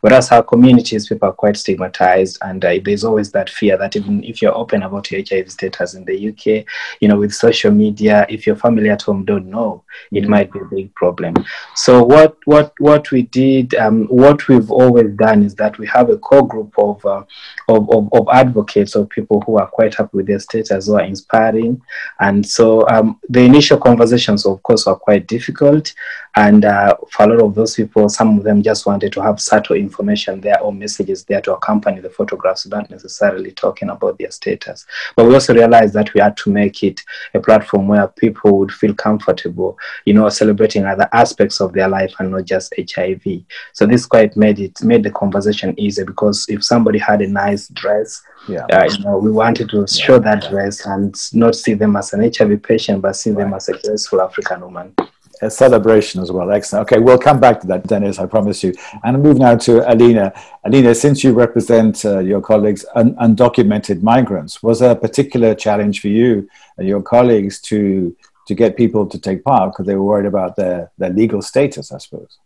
Whereas 0.01 0.33
our 0.33 0.43
communities, 0.43 1.09
people 1.09 1.29
are 1.29 1.33
quite 1.33 1.57
stigmatized, 1.57 2.39
and 2.43 2.65
uh, 2.65 2.75
there's 2.85 3.05
always 3.05 3.31
that 3.33 3.49
fear 3.49 3.79
that 3.79 3.97
even 3.97 4.25
if 4.25 4.43
you're 4.43 4.55
open 4.55 4.83
about 4.83 5.11
your 5.11 5.23
HIV 5.29 5.51
status 5.51 5.95
in 5.95 6.05
the 6.05 6.29
UK, 6.29 6.67
you 7.01 7.09
know, 7.09 7.19
with 7.19 7.33
social 7.33 7.71
media, 7.71 8.27
if 8.29 8.47
your 8.47 8.57
family 8.57 8.91
at 8.91 9.03
home 9.03 9.25
don't 9.25 9.47
know, 9.47 9.85
it 10.11 10.23
mm-hmm. 10.23 10.31
might 10.31 10.53
be 10.53 10.59
a 10.59 10.65
big 10.65 10.95
problem. 10.95 11.35
So 11.75 12.03
what 12.03 12.37
what 12.45 12.73
what 12.79 13.11
we 13.11 13.23
did, 13.23 13.75
um, 13.77 14.07
what 14.07 14.49
we've 14.49 14.71
always 14.71 15.15
done 15.15 15.45
is 15.45 15.55
that 15.57 15.79
we 15.79 15.87
have 15.87 16.11
a 16.11 16.19
core 16.19 16.47
group 16.47 16.75
of, 16.79 17.05
uh, 17.07 17.25
of, 17.69 17.89
of, 17.91 18.09
of 18.13 18.27
advocates 18.33 18.97
or 18.97 19.07
people 19.07 19.43
who 19.43 19.59
are 19.59 19.69
quite 19.69 19.95
happy 19.95 20.19
with 20.19 20.27
their 20.27 20.41
status, 20.41 20.87
who 20.87 20.95
are 20.95 21.03
inspiring, 21.03 21.81
and 22.21 22.45
so 22.45 22.89
um, 22.89 23.21
the 23.29 23.41
initial 23.41 23.79
conversations, 23.79 24.45
of 24.45 24.63
course, 24.63 24.87
were 24.87 24.97
quite 24.97 25.27
difficult 25.27 25.68
difficult. 25.69 25.95
And 26.37 26.65
uh, 26.65 26.95
for 27.11 27.25
a 27.25 27.27
lot 27.27 27.45
of 27.45 27.55
those 27.57 27.75
people, 27.75 28.09
some 28.09 28.39
of 28.39 28.45
them 28.45 28.63
just 28.63 28.87
wanted 28.87 29.13
to 29.15 29.23
have 29.23 29.41
subtle 29.41 29.75
information 29.75 30.41
there 30.41 30.61
or 30.61 30.73
messages 30.73 31.25
there 31.25 31.41
to 31.41 31.55
accompany 31.55 32.01
the 32.01 32.11
photographs 32.11 32.65
without 32.65 32.91
necessarily 32.91 33.51
talking 33.51 33.89
about 33.89 34.19
their 34.19 34.31
status. 34.31 34.87
But 35.17 35.27
we 35.27 35.35
also 35.35 35.55
realized 35.55 35.95
that 35.95 36.15
we 36.15 36.21
had 36.21 36.37
to 36.39 36.51
make 36.51 36.85
it 36.85 37.01
a 37.35 37.41
platform 37.41 37.89
where 37.89 38.07
people 38.07 38.57
would 38.59 38.71
feel 38.71 38.95
comfortable, 38.95 39.77
you 40.05 40.15
know, 40.15 40.29
celebrating 40.29 40.85
other 40.85 41.09
aspects 41.13 41.61
of 41.61 41.73
their 41.73 41.89
life 41.89 42.15
and 42.21 42.31
not 42.31 42.45
just 42.45 42.73
HIV. 42.79 43.43
So 43.73 43.87
this 43.87 44.07
quite 44.07 44.37
made 44.37 44.61
it 44.61 44.81
made 44.83 45.03
the 45.03 45.11
conversation 45.11 45.79
easier 45.79 46.05
because 46.05 46.47
if 46.49 46.63
somebody 46.63 47.01
had 47.01 47.21
a 47.21 47.27
nice 47.27 47.69
dress, 47.69 48.23
yeah. 48.49 48.65
Uh, 48.71 48.89
you 48.89 49.05
know, 49.05 49.19
we 49.19 49.33
wanted 49.33 49.69
to 49.71 49.87
show 49.89 50.15
yeah. 50.15 50.21
that 50.21 50.49
dress 50.49 50.87
and 50.87 51.15
not 51.35 51.57
see 51.57 51.75
them 51.75 51.97
as 51.97 52.13
an 52.13 52.33
HIV 52.33 52.63
patient, 52.63 53.03
but 53.03 53.17
see 53.17 53.33
them 53.33 53.53
as 53.53 53.69
a 53.69 53.77
graceful 53.79 54.23
African 54.23 54.61
woman 54.61 54.95
a 55.43 55.51
celebration 55.51 56.21
as 56.21 56.31
well. 56.31 56.51
Excellent. 56.51 56.91
Okay, 56.91 57.01
we'll 57.01 57.19
come 57.19 57.41
back 57.41 57.61
to 57.61 57.67
that, 57.67 57.87
Denis. 57.87 58.19
I 58.19 58.27
promise 58.27 58.63
you. 58.63 58.73
And 59.05 59.17
I'll 59.17 59.23
move 59.23 59.39
now 59.39 59.57
to 59.57 59.81
Alyna. 59.81 60.33
Alyna, 60.67 60.95
since 60.95 61.23
you 61.25 61.33
represent 61.33 62.05
uh, 62.05 62.19
your 62.19 62.41
colleagues, 62.41 62.85
un- 62.95 63.15
undocumented 63.17 64.03
migrants, 64.03 64.63
was 64.63 64.81
there 64.81 64.93
a 64.93 64.97
particular 64.97 65.55
challenge 65.55 66.01
for 66.01 66.09
you 66.09 66.49
and 66.77 66.87
your 66.87 67.03
colleagues 67.03 67.61
to 67.63 68.17
to 68.47 68.55
get 68.55 68.79
people 68.79 69.07
to 69.07 69.19
take 69.19 69.45
part 69.45 69.73
because 69.73 69.87
they 69.87 69.95
were 69.95 70.05
worried 70.05 70.27
about 70.27 70.57
their 70.57 70.91
their 70.99 71.11
legal 71.11 71.43
status, 71.43 71.93
I 71.93 71.99
suppose? 71.99 72.39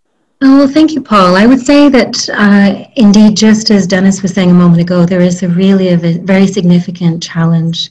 Oh, 0.45 0.59
well, 0.59 0.69
thank 0.69 0.91
you, 0.91 1.01
Paul. 1.01 1.37
I 1.37 1.47
would 1.47 1.61
say 1.61 1.89
that 1.89 2.29
uh, 2.31 2.85
indeed, 2.97 3.37
just 3.37 3.71
as 3.71 3.87
Denis 3.87 4.23
was 4.23 4.35
saying 4.35 4.51
a 4.51 4.55
moment 4.55 4.81
ago, 4.81 5.07
there 5.07 5.21
is 5.21 5.45
a 5.45 5.49
really 5.49 5.89
a 5.91 5.97
very 5.97 6.49
significant 6.49 7.23
challenge 7.23 7.91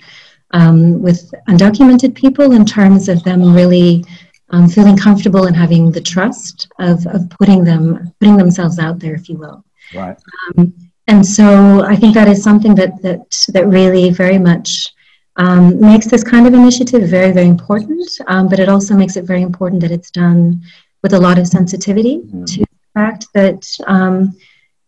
um, 0.52 1.02
with 1.02 1.34
undocumented 1.48 2.14
people 2.14 2.52
in 2.52 2.66
terms 2.66 3.08
of 3.08 3.24
them 3.24 3.54
really 3.54 4.04
um, 4.52 4.68
feeling 4.68 4.98
comfortable 4.98 5.46
and 5.46 5.56
having 5.56 5.92
the 5.92 6.02
trust 6.02 6.72
of, 6.80 7.06
of 7.08 7.30
putting 7.30 7.64
them 7.64 8.14
putting 8.20 8.38
themselves 8.38 8.80
out 8.80 9.00
there, 9.00 9.16
if 9.16 9.30
you 9.30 9.38
will. 9.38 9.64
Right. 9.94 10.18
Um, 10.58 10.74
and 11.08 11.26
so 11.26 11.84
I 11.84 11.96
think 11.96 12.14
that 12.14 12.28
is 12.28 12.44
something 12.44 12.76
that 12.76 13.02
that 13.02 13.46
that 13.54 13.68
really 13.68 14.10
very 14.12 14.38
much 14.38 14.94
um, 15.38 15.80
makes 15.80 16.08
this 16.08 16.24
kind 16.24 16.46
of 16.48 16.54
initiative 16.54 17.10
very 17.10 17.32
very 17.32 17.48
important. 17.48 18.08
Um, 18.28 18.48
but 18.48 18.60
it 18.60 18.70
also 18.70 18.96
makes 18.96 19.16
it 19.16 19.26
very 19.26 19.42
important 19.42 19.82
that 19.82 19.92
it's 19.92 20.12
done 20.12 20.62
with 21.02 21.14
a 21.14 21.20
lot 21.20 21.40
of 21.40 21.48
sensitivity 21.48 22.18
mm-hmm. 22.20 22.46
to 22.46 22.60
the 22.60 22.68
fact 22.94 23.28
that. 23.34 23.66
Um, 23.88 24.36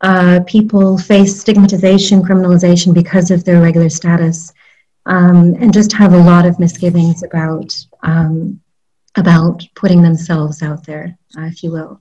uh, 0.01 0.41
people 0.45 0.97
face 0.97 1.39
stigmatization, 1.39 2.21
criminalization 2.21 2.93
because 2.93 3.31
of 3.31 3.45
their 3.45 3.61
regular 3.61 3.87
status, 3.87 4.51
um, 5.05 5.55
and 5.61 5.73
just 5.73 5.93
have 5.93 6.11
a 6.11 6.17
lot 6.17 6.45
of 6.45 6.59
misgivings 6.59 7.23
about 7.23 7.73
um, 8.03 8.59
about 9.17 9.63
putting 9.75 10.01
themselves 10.01 10.61
out 10.61 10.85
there, 10.85 11.17
uh, 11.37 11.43
if 11.43 11.63
you 11.63 11.71
will. 11.71 11.99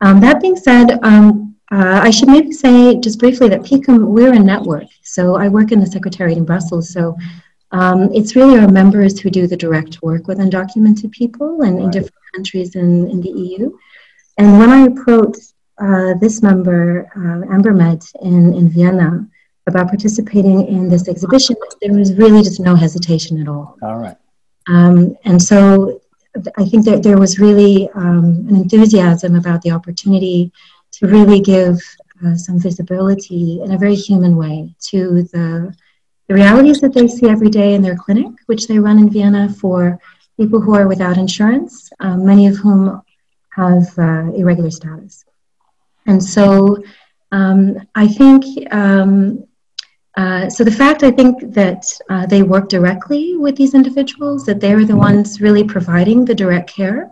Um, 0.00 0.20
that 0.20 0.40
being 0.40 0.56
said, 0.56 0.98
um, 1.02 1.56
uh, 1.72 2.00
I 2.02 2.10
should 2.10 2.28
maybe 2.28 2.52
say 2.52 2.98
just 3.00 3.18
briefly 3.18 3.48
that 3.48 3.64
PICUM, 3.64 4.06
we're 4.06 4.34
a 4.34 4.38
network. 4.38 4.88
So 5.02 5.36
I 5.36 5.48
work 5.48 5.72
in 5.72 5.80
the 5.80 5.86
Secretariat 5.86 6.36
in 6.36 6.44
Brussels. 6.44 6.92
So 6.92 7.16
um, 7.70 8.12
it's 8.12 8.36
really 8.36 8.58
our 8.58 8.68
members 8.68 9.18
who 9.18 9.30
do 9.30 9.46
the 9.46 9.56
direct 9.56 10.02
work 10.02 10.28
with 10.28 10.38
undocumented 10.38 11.10
people 11.12 11.62
and 11.62 11.76
right. 11.76 11.84
in 11.84 11.90
different 11.90 12.14
countries 12.34 12.76
in, 12.76 13.10
in 13.10 13.20
the 13.22 13.30
EU. 13.30 13.76
And 14.36 14.58
when 14.58 14.70
I 14.70 14.84
approached 14.84 15.54
uh, 15.78 16.14
this 16.20 16.42
member, 16.42 17.10
uh, 17.16 17.52
Ambermed, 17.52 18.06
in, 18.20 18.54
in 18.54 18.68
Vienna, 18.68 19.26
about 19.66 19.88
participating 19.88 20.66
in 20.66 20.88
this 20.88 21.08
exhibition, 21.08 21.56
there 21.80 21.94
was 21.94 22.12
really 22.14 22.42
just 22.42 22.60
no 22.60 22.74
hesitation 22.74 23.40
at 23.40 23.48
all. 23.48 23.78
All 23.82 23.96
right. 23.96 24.16
Um, 24.68 25.16
and 25.24 25.40
so 25.40 26.01
I 26.56 26.64
think 26.64 26.84
that 26.86 27.02
there 27.02 27.18
was 27.18 27.38
really 27.38 27.90
um, 27.94 28.46
an 28.48 28.56
enthusiasm 28.56 29.34
about 29.34 29.62
the 29.62 29.70
opportunity 29.70 30.50
to 30.92 31.06
really 31.06 31.40
give 31.40 31.78
uh, 32.24 32.36
some 32.36 32.58
visibility 32.58 33.60
in 33.62 33.72
a 33.72 33.78
very 33.78 33.94
human 33.94 34.36
way 34.36 34.74
to 34.90 35.24
the, 35.24 35.74
the 36.28 36.34
realities 36.34 36.80
that 36.80 36.94
they 36.94 37.08
see 37.08 37.28
every 37.28 37.50
day 37.50 37.74
in 37.74 37.82
their 37.82 37.96
clinic, 37.96 38.32
which 38.46 38.66
they 38.66 38.78
run 38.78 38.98
in 38.98 39.10
Vienna 39.10 39.48
for 39.48 39.98
people 40.38 40.60
who 40.60 40.74
are 40.74 40.88
without 40.88 41.18
insurance, 41.18 41.90
um, 42.00 42.24
many 42.24 42.46
of 42.46 42.56
whom 42.56 43.02
have 43.50 43.86
uh, 43.98 44.32
irregular 44.34 44.70
status. 44.70 45.24
And 46.06 46.22
so 46.22 46.82
um, 47.30 47.76
I 47.94 48.08
think 48.08 48.44
um, 48.72 49.44
uh, 50.16 50.50
so 50.50 50.62
the 50.62 50.70
fact 50.70 51.02
I 51.02 51.10
think 51.10 51.54
that 51.54 51.86
uh, 52.10 52.26
they 52.26 52.42
work 52.42 52.68
directly 52.68 53.36
with 53.36 53.56
these 53.56 53.74
individuals, 53.74 54.44
that 54.44 54.60
they're 54.60 54.84
the 54.84 54.96
ones 54.96 55.40
really 55.40 55.64
providing 55.64 56.24
the 56.24 56.34
direct 56.34 56.68
care, 56.68 57.10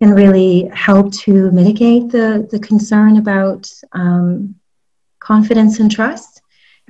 can 0.00 0.12
really 0.12 0.68
help 0.74 1.12
to 1.12 1.50
mitigate 1.52 2.10
the, 2.10 2.48
the 2.50 2.58
concern 2.58 3.18
about 3.18 3.70
um, 3.92 4.54
confidence 5.20 5.78
and 5.78 5.90
trust. 5.90 6.42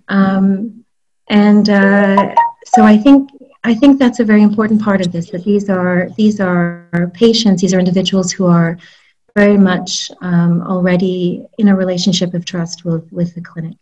Um, 0.09 0.85
and 1.29 1.69
uh, 1.69 2.35
so 2.67 2.83
I 2.83 2.97
think 2.97 3.31
I 3.67 3.75
think 3.75 3.99
that's 3.99 4.21
a 4.21 4.25
very 4.25 4.43
important 4.43 4.83
part 4.83 5.01
of 5.01 5.11
this. 5.11 5.31
That 5.31 5.45
these 5.45 5.71
are 5.71 6.09
these 6.17 6.41
are 6.41 7.11
patients, 7.15 7.63
these 7.63 7.73
are 7.73 7.79
individuals 7.79 8.31
who 8.33 8.47
are 8.47 8.79
very 9.35 9.57
much 9.57 10.11
um, 10.21 10.63
already 10.63 11.45
in 11.59 11.69
a 11.69 11.77
relationship 11.77 12.35
of 12.35 12.45
trust 12.45 12.85
with 12.85 13.11
with 13.13 13.35
the 13.35 13.41
clinic. 13.41 13.77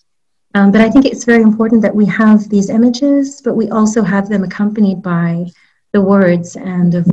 Um, 0.55 0.71
but 0.71 0.81
I 0.81 0.91
think 0.91 1.07
it's 1.07 1.25
very 1.25 1.43
important 1.43 1.83
that 1.83 1.95
we 1.95 2.05
have 2.07 2.49
these 2.49 2.69
images, 2.69 3.41
but 3.41 3.55
we 3.55 3.71
also 3.71 4.03
have 4.03 4.29
them 4.29 4.45
accompanied 4.45 5.03
by 5.03 5.47
the 5.93 6.01
words 6.01 6.57
and 6.57 6.93
the, 6.93 7.11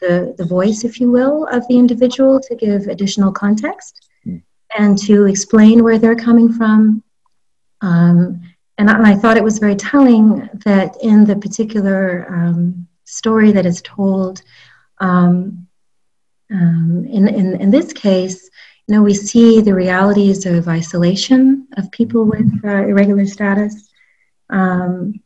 the, 0.00 0.34
the 0.36 0.44
voice, 0.44 0.84
if 0.84 1.00
you 1.00 1.10
will, 1.10 1.46
of 1.46 1.66
the 1.68 1.78
individual 1.78 2.40
to 2.40 2.54
give 2.54 2.86
additional 2.88 3.32
context 3.32 4.08
mm. 4.26 4.42
and 4.78 4.98
to 4.98 5.26
explain 5.26 5.82
where 5.82 5.98
they're 5.98 6.16
coming 6.16 6.52
from. 6.52 7.02
Um, 7.80 8.42
and, 8.78 8.90
I, 8.90 8.94
and, 8.94 9.06
I, 9.06 9.14
thought 9.16 9.36
it 9.36 9.44
was 9.44 9.58
very 9.58 9.76
telling 9.76 10.48
that 10.64 10.96
in 11.02 11.24
the 11.24 11.36
particular 11.36 12.26
um, 12.28 12.86
story 13.04 13.52
that 13.52 13.66
is 13.66 13.82
told, 13.82 14.42
um, 14.98 15.66
um, 16.50 17.06
in, 17.10 17.26
in, 17.26 17.60
in 17.60 17.70
this 17.70 17.92
case, 17.92 18.50
you 18.86 18.94
know, 18.96 19.02
we 19.02 19.14
see 19.14 19.60
the 19.60 19.74
realities 19.74 20.44
of 20.44 20.68
isolation 20.68 21.68
of 21.76 21.90
people 21.92 22.24
with 22.24 22.50
uh, 22.64 22.68
irregular 22.68 23.26
status. 23.26 23.88
Um, 24.50 25.20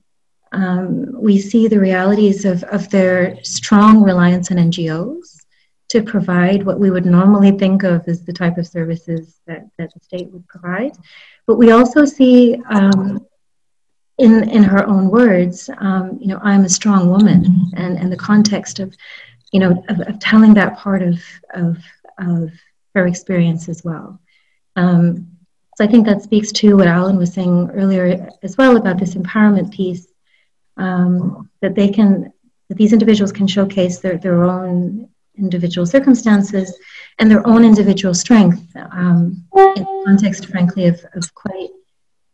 um, 0.53 1.21
we 1.21 1.41
see 1.41 1.67
the 1.67 1.81
realities 1.81 2.45
of, 2.45 2.63
of 2.65 2.89
their 2.91 3.43
strong 3.43 4.03
reliance 4.03 4.51
on 4.51 4.59
NGOs 4.59 5.43
to 5.89 6.03
provide 6.03 6.65
what 6.65 6.79
we 6.79 6.91
would 6.91 7.07
normally 7.07 7.53
think 7.53 7.83
of 7.83 8.07
as 8.09 8.25
the 8.25 8.33
type 8.33 8.59
of 8.59 8.67
services 8.67 9.41
that, 9.47 9.67
that 9.79 9.93
the 9.95 10.01
state 10.01 10.31
would 10.33 10.47
provide. 10.49 10.93
But 11.47 11.57
we 11.57 11.71
also 11.71 12.05
see, 12.05 12.57
um, 12.69 13.25
in, 14.19 14.49
in 14.49 14.63
her 14.63 14.87
own 14.87 15.11
words, 15.11 15.71
um, 15.79 16.19
you 16.21 16.29
know, 16.29 16.41
I'm 16.43 16.65
a 16.65 16.69
strong 16.69 17.11
woman, 17.11 17.71
and, 17.77 17.99
and 17.99 18.11
the 18.11 18.17
context 18.17 18.81
of, 18.81 18.95
you 19.53 19.61
know, 19.61 19.85
of, 19.89 20.01
of 20.01 20.19
telling 20.19 20.55
that 20.55 20.77
part 20.79 21.03
of, 21.03 21.21
of, 21.55 21.79
of 22.19 22.51
her 22.97 23.07
experience 23.07 23.69
as 23.69 23.85
well. 23.85 24.19
Um, 24.75 25.29
so 25.77 25.85
I 25.85 25.87
think 25.87 26.07
that 26.07 26.23
speaks 26.23 26.51
to 26.53 26.77
what 26.77 26.89
Alan 26.89 27.19
was 27.19 27.35
saying 27.35 27.71
earlier 27.75 28.29
as 28.43 28.57
well 28.57 28.79
about 28.79 28.99
this 28.99 29.15
empowerment 29.15 29.71
piece, 29.71 30.07
um, 30.79 31.51
that 31.61 31.75
they 31.75 31.89
can, 31.89 32.33
that 32.69 32.79
these 32.79 32.95
individuals 32.95 33.33
can 33.33 33.47
showcase 33.47 33.99
their, 33.99 34.17
their 34.17 34.45
own 34.45 35.09
individual 35.37 35.87
circumstances 35.87 36.75
and 37.19 37.31
their 37.31 37.47
own 37.47 37.63
individual 37.63 38.15
strength 38.15 38.63
um, 38.93 39.45
in 39.55 39.85
the 39.85 40.03
context, 40.07 40.47
frankly, 40.47 40.87
of, 40.87 40.99
of 41.15 41.35
quite, 41.35 41.69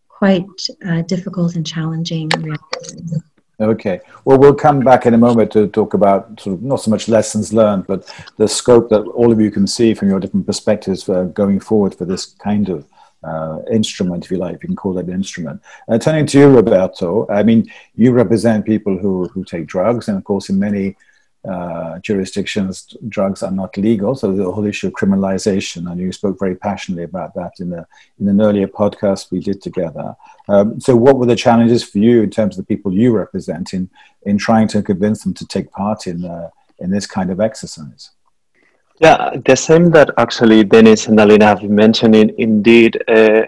quite 0.09 0.47
uh, 0.87 1.03
difficult 1.03 1.57
and 1.57 1.67
challenging 1.67 2.29
realities. 2.39 3.21
Okay. 3.63 4.01
Well, 4.25 4.39
we'll 4.39 4.55
come 4.55 4.81
back 4.81 5.07
in 5.07 5.15
a 5.15 5.19
moment 5.19 5.53
to 5.53 5.69
talk 5.69 5.95
about 5.95 6.41
sort 6.41 6.57
of 6.57 6.63
not 6.63 6.81
so 6.81 6.91
much 6.91 7.09
lessons 7.09 7.53
learned, 7.53 7.87
but 7.87 8.13
the 8.37 8.49
scope 8.49 8.89
that 8.91 9.03
all 9.03 9.31
of 9.31 9.41
you 9.41 9.53
can 9.53 9.69
see 9.69 9.95
from 9.95 10.09
your 10.09 10.19
different 10.19 10.47
perspectives 10.47 11.05
for 11.05 11.27
going 11.27 11.61
forward 11.61 11.95
for 11.95 12.05
this 12.05 12.27
kind 12.27 12.69
of 12.69 12.85
uh, 13.23 13.61
instrument, 13.71 14.25
if 14.25 14.33
you 14.33 14.37
like, 14.37 14.57
if 14.57 14.65
you 14.65 14.69
can 14.69 14.75
call 14.75 14.99
it 14.99 15.07
an 15.07 15.15
instrument. 15.15 15.63
Uh, 15.89 15.97
turning 15.97 16.27
to 16.27 16.41
you, 16.41 16.49
Roberto, 16.49 17.29
I 17.29 17.45
mean, 17.45 17.71
you 17.95 18.11
represent 18.11 18.67
people 18.67 18.99
who, 18.99 19.29
who 19.29 19.45
take 19.45 19.67
drugs, 19.67 20.09
and 20.09 20.19
of 20.19 20.25
course, 20.25 20.49
in 20.49 20.59
many 20.59 20.97
uh, 21.49 21.99
jurisdictions, 21.99 22.97
drugs 23.09 23.43
are 23.43 23.51
not 23.51 23.77
legal. 23.77 24.15
So 24.15 24.33
the 24.33 24.51
whole 24.51 24.65
issue 24.65 24.89
of 24.89 24.93
criminalization, 24.93 25.91
and 25.91 26.01
you 26.01 26.13
spoke 26.13 26.39
very 26.39 26.55
passionately 26.55 27.05
about 27.05 27.35
that 27.35 27.53
in, 27.59 27.71
the, 27.71 27.87
in 28.21 28.29
an 28.29 28.41
earlier 28.41 28.69
podcast 28.69 29.31
we 29.31 29.41
did 29.41 29.61
together. 29.61 30.15
Um, 30.49 30.81
so, 30.81 30.95
what 30.97 31.19
were 31.19 31.27
the 31.27 31.37
challenges 31.37 31.83
for 31.83 31.99
you 31.99 32.23
in 32.23 32.31
terms 32.31 32.57
of 32.57 32.65
the 32.65 32.75
people 32.75 32.93
you 32.93 33.13
represent 33.13 33.75
in, 33.75 33.91
in 34.23 34.39
trying 34.39 34.69
to 34.69 34.83
convince 34.83 35.25
them 35.25 35.35
to 35.35 35.47
take 35.47 35.71
part 35.73 36.07
in, 36.07 36.25
uh, 36.25 36.51
in 36.79 36.91
this 36.91 37.07
kind 37.07 37.31
of 37.31 37.41
exercise? 37.41 38.11
Yeah, 39.01 39.37
the 39.45 39.57
same 39.57 39.91
that 39.91 40.11
actually 40.19 40.63
Denis 40.63 41.09
and 41.09 41.19
Alyna 41.19 41.43
have 41.43 41.63
mentioned. 41.63 42.13
mentioning. 42.13 42.35
Indeed, 42.39 43.03
uh, 43.09 43.43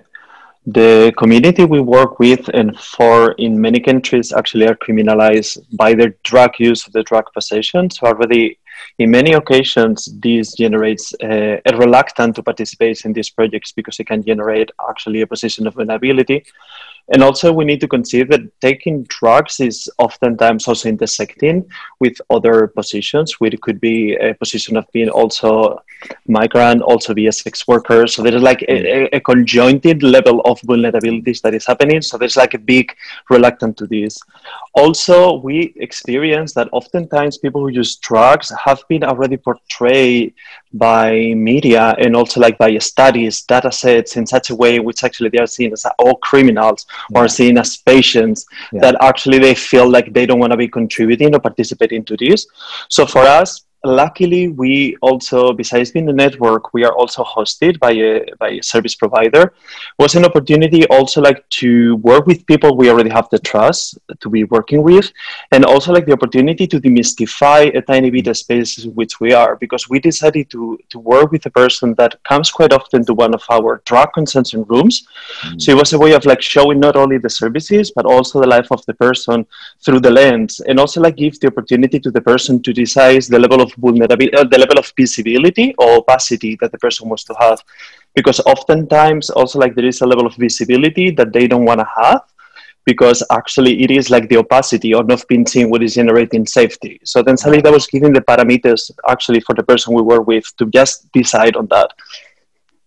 the 0.66 1.12
community 1.18 1.64
we 1.64 1.80
work 1.80 2.18
with 2.18 2.48
and 2.48 2.78
for 2.78 3.32
in 3.32 3.60
many 3.60 3.80
countries 3.80 4.32
actually 4.32 4.66
are 4.66 4.76
criminalized 4.76 5.58
by 5.76 5.94
their 5.94 6.14
drug 6.22 6.52
use, 6.58 6.84
the 6.84 7.02
drug 7.02 7.24
possession. 7.34 7.90
So 7.90 8.06
already 8.06 8.58
in 8.98 9.10
many 9.10 9.32
occasions, 9.32 10.08
this 10.20 10.54
generates 10.54 11.12
uh, 11.22 11.58
a 11.64 11.76
reluctance 11.76 12.36
to 12.36 12.42
participate 12.42 13.04
in 13.04 13.12
these 13.12 13.30
projects 13.30 13.72
because 13.72 13.98
it 14.00 14.06
can 14.06 14.22
generate 14.22 14.70
actually 14.88 15.20
a 15.20 15.26
position 15.26 15.66
of 15.66 15.74
vulnerability. 15.74 16.44
And 17.12 17.22
also, 17.22 17.52
we 17.52 17.64
need 17.64 17.80
to 17.80 17.88
consider 17.88 18.24
that 18.36 18.60
taking 18.60 19.04
drugs 19.04 19.60
is 19.60 19.90
oftentimes 19.98 20.66
also 20.66 20.88
intersecting 20.88 21.68
with 22.00 22.18
other 22.30 22.68
positions, 22.68 23.40
which 23.40 23.60
could 23.60 23.78
be 23.80 24.14
a 24.14 24.34
position 24.34 24.76
of 24.76 24.90
being 24.92 25.10
also 25.10 25.82
migrant, 26.26 26.82
also 26.82 27.14
be 27.14 27.26
a 27.26 27.32
sex 27.32 27.66
worker. 27.68 28.06
So 28.06 28.22
there 28.22 28.34
is 28.34 28.42
like 28.42 28.60
mm. 28.60 28.68
a, 28.68 29.16
a 29.16 29.20
conjointed 29.20 30.02
level 30.02 30.40
of 30.42 30.60
vulnerabilities 30.62 31.40
that 31.42 31.54
is 31.54 31.66
happening. 31.66 32.00
So 32.02 32.16
there's 32.16 32.36
like 32.36 32.54
a 32.54 32.58
big 32.58 32.94
reluctance 33.30 33.76
to 33.78 33.86
this. 33.86 34.18
Also, 34.74 35.38
we 35.38 35.74
experience 35.76 36.54
that 36.54 36.68
oftentimes 36.72 37.38
people 37.38 37.60
who 37.60 37.68
use 37.68 37.96
drugs 37.96 38.52
have 38.64 38.82
been 38.88 39.04
already 39.04 39.36
portrayed 39.36 40.34
by 40.72 41.32
media 41.34 41.94
and 41.98 42.16
also 42.16 42.40
like 42.40 42.58
by 42.58 42.76
studies, 42.78 43.42
data 43.42 43.70
sets 43.70 44.16
in 44.16 44.26
such 44.26 44.50
a 44.50 44.54
way 44.54 44.80
which 44.80 45.04
actually 45.04 45.28
they 45.28 45.38
are 45.38 45.46
seen 45.46 45.72
as 45.72 45.86
all 45.98 46.16
criminals 46.16 46.86
yeah. 47.10 47.20
or 47.20 47.28
seen 47.28 47.58
as 47.58 47.76
patients 47.76 48.46
yeah. 48.72 48.80
that 48.80 48.96
actually 49.00 49.38
they 49.38 49.54
feel 49.54 49.88
like 49.88 50.12
they 50.12 50.26
don't 50.26 50.38
want 50.38 50.52
to 50.52 50.56
be 50.56 50.68
contributing 50.68 51.34
or 51.34 51.40
participating 51.40 52.04
to 52.04 52.16
this. 52.16 52.46
So 52.88 53.06
for 53.06 53.20
us, 53.20 53.64
luckily 53.84 54.48
we 54.48 54.96
also 55.02 55.52
besides 55.52 55.90
being 55.90 56.08
a 56.08 56.12
network 56.12 56.72
we 56.72 56.84
are 56.84 56.94
also 56.94 57.22
hosted 57.22 57.78
by 57.78 57.92
a 57.92 58.24
by 58.38 58.48
a 58.48 58.62
service 58.62 58.94
provider 58.94 59.42
it 59.42 59.52
was 59.98 60.14
an 60.14 60.24
opportunity 60.24 60.86
also 60.86 61.20
like 61.20 61.46
to 61.50 61.96
work 61.96 62.26
with 62.26 62.46
people 62.46 62.76
we 62.76 62.88
already 62.88 63.10
have 63.10 63.28
the 63.30 63.38
trust 63.38 63.98
to 64.20 64.30
be 64.30 64.44
working 64.44 64.82
with 64.82 65.12
and 65.52 65.64
also 65.64 65.92
like 65.92 66.06
the 66.06 66.12
opportunity 66.12 66.66
to 66.66 66.80
demystify 66.80 67.74
a 67.76 67.82
tiny 67.82 68.10
bit 68.10 68.26
of 68.26 68.36
spaces 68.36 68.86
which 68.88 69.20
we 69.20 69.32
are 69.32 69.56
because 69.56 69.88
we 69.88 69.98
decided 69.98 70.48
to 70.48 70.78
to 70.88 70.98
work 70.98 71.30
with 71.30 71.44
a 71.44 71.50
person 71.50 71.94
that 71.94 72.22
comes 72.24 72.50
quite 72.50 72.72
often 72.72 73.04
to 73.04 73.12
one 73.12 73.34
of 73.34 73.42
our 73.50 73.82
drug 73.84 74.08
consumption 74.14 74.64
rooms 74.64 75.06
mm-hmm. 75.42 75.58
so 75.58 75.72
it 75.72 75.76
was 75.76 75.92
a 75.92 75.98
way 75.98 76.12
of 76.12 76.24
like 76.24 76.40
showing 76.40 76.80
not 76.80 76.96
only 76.96 77.18
the 77.18 77.28
services 77.28 77.92
but 77.94 78.06
also 78.06 78.40
the 78.40 78.46
life 78.46 78.68
of 78.70 78.84
the 78.86 78.94
person 78.94 79.46
through 79.84 80.00
the 80.00 80.10
lens 80.10 80.60
and 80.60 80.80
also 80.80 81.00
like 81.02 81.16
give 81.16 81.38
the 81.40 81.46
opportunity 81.46 82.00
to 82.00 82.10
the 82.10 82.20
person 82.20 82.62
to 82.62 82.72
decide 82.72 83.04
the 83.04 83.38
level 83.38 83.60
of 83.60 83.73
vulnerability, 83.76 84.34
uh, 84.34 84.44
the 84.44 84.58
level 84.58 84.78
of 84.78 84.92
visibility 84.96 85.74
or 85.78 85.96
opacity 85.96 86.56
that 86.60 86.72
the 86.72 86.78
person 86.78 87.08
wants 87.08 87.24
to 87.24 87.34
have. 87.38 87.60
Because 88.14 88.40
oftentimes, 88.40 89.30
also, 89.30 89.58
like 89.58 89.74
there 89.74 89.86
is 89.86 90.00
a 90.00 90.06
level 90.06 90.26
of 90.26 90.34
visibility 90.36 91.10
that 91.12 91.32
they 91.32 91.46
don't 91.46 91.64
want 91.64 91.80
to 91.80 91.86
have 92.02 92.22
because 92.84 93.22
actually 93.30 93.82
it 93.82 93.90
is 93.90 94.10
like 94.10 94.28
the 94.28 94.36
opacity 94.36 94.94
or 94.94 95.02
not 95.04 95.26
being 95.28 95.46
seen 95.46 95.70
what 95.70 95.82
is 95.82 95.94
generating 95.94 96.46
safety. 96.46 97.00
So 97.04 97.22
then 97.22 97.36
Salida 97.36 97.70
was 97.70 97.86
giving 97.86 98.12
the 98.12 98.20
parameters 98.20 98.90
actually 99.08 99.40
for 99.40 99.54
the 99.54 99.62
person 99.62 99.94
we 99.94 100.02
work 100.02 100.26
with 100.26 100.44
to 100.58 100.66
just 100.66 101.10
decide 101.12 101.56
on 101.56 101.66
that. 101.68 101.92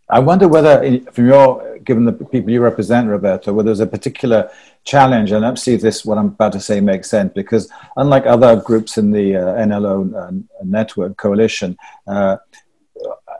I 0.09 0.19
wonder 0.19 0.47
whether, 0.47 0.99
from 1.11 1.27
your, 1.27 1.79
given 1.79 2.05
the 2.05 2.13
people 2.13 2.51
you 2.51 2.61
represent, 2.61 3.09
Roberto, 3.09 3.51
whether 3.51 3.67
there's 3.67 3.81
a 3.81 3.87
particular 3.87 4.49
challenge, 4.85 5.31
and 5.31 5.41
let's 5.41 5.61
see 5.61 5.73
if 5.73 5.81
this, 5.81 6.05
what 6.05 6.17
I'm 6.17 6.27
about 6.27 6.53
to 6.53 6.61
say 6.61 6.79
makes 6.79 7.09
sense, 7.09 7.33
because 7.33 7.69
unlike 7.97 8.25
other 8.25 8.55
groups 8.55 8.97
in 8.97 9.11
the 9.11 9.35
uh, 9.35 9.39
NLO 9.55 10.15
uh, 10.15 10.63
network 10.63 11.17
coalition, 11.17 11.77
uh, 12.07 12.37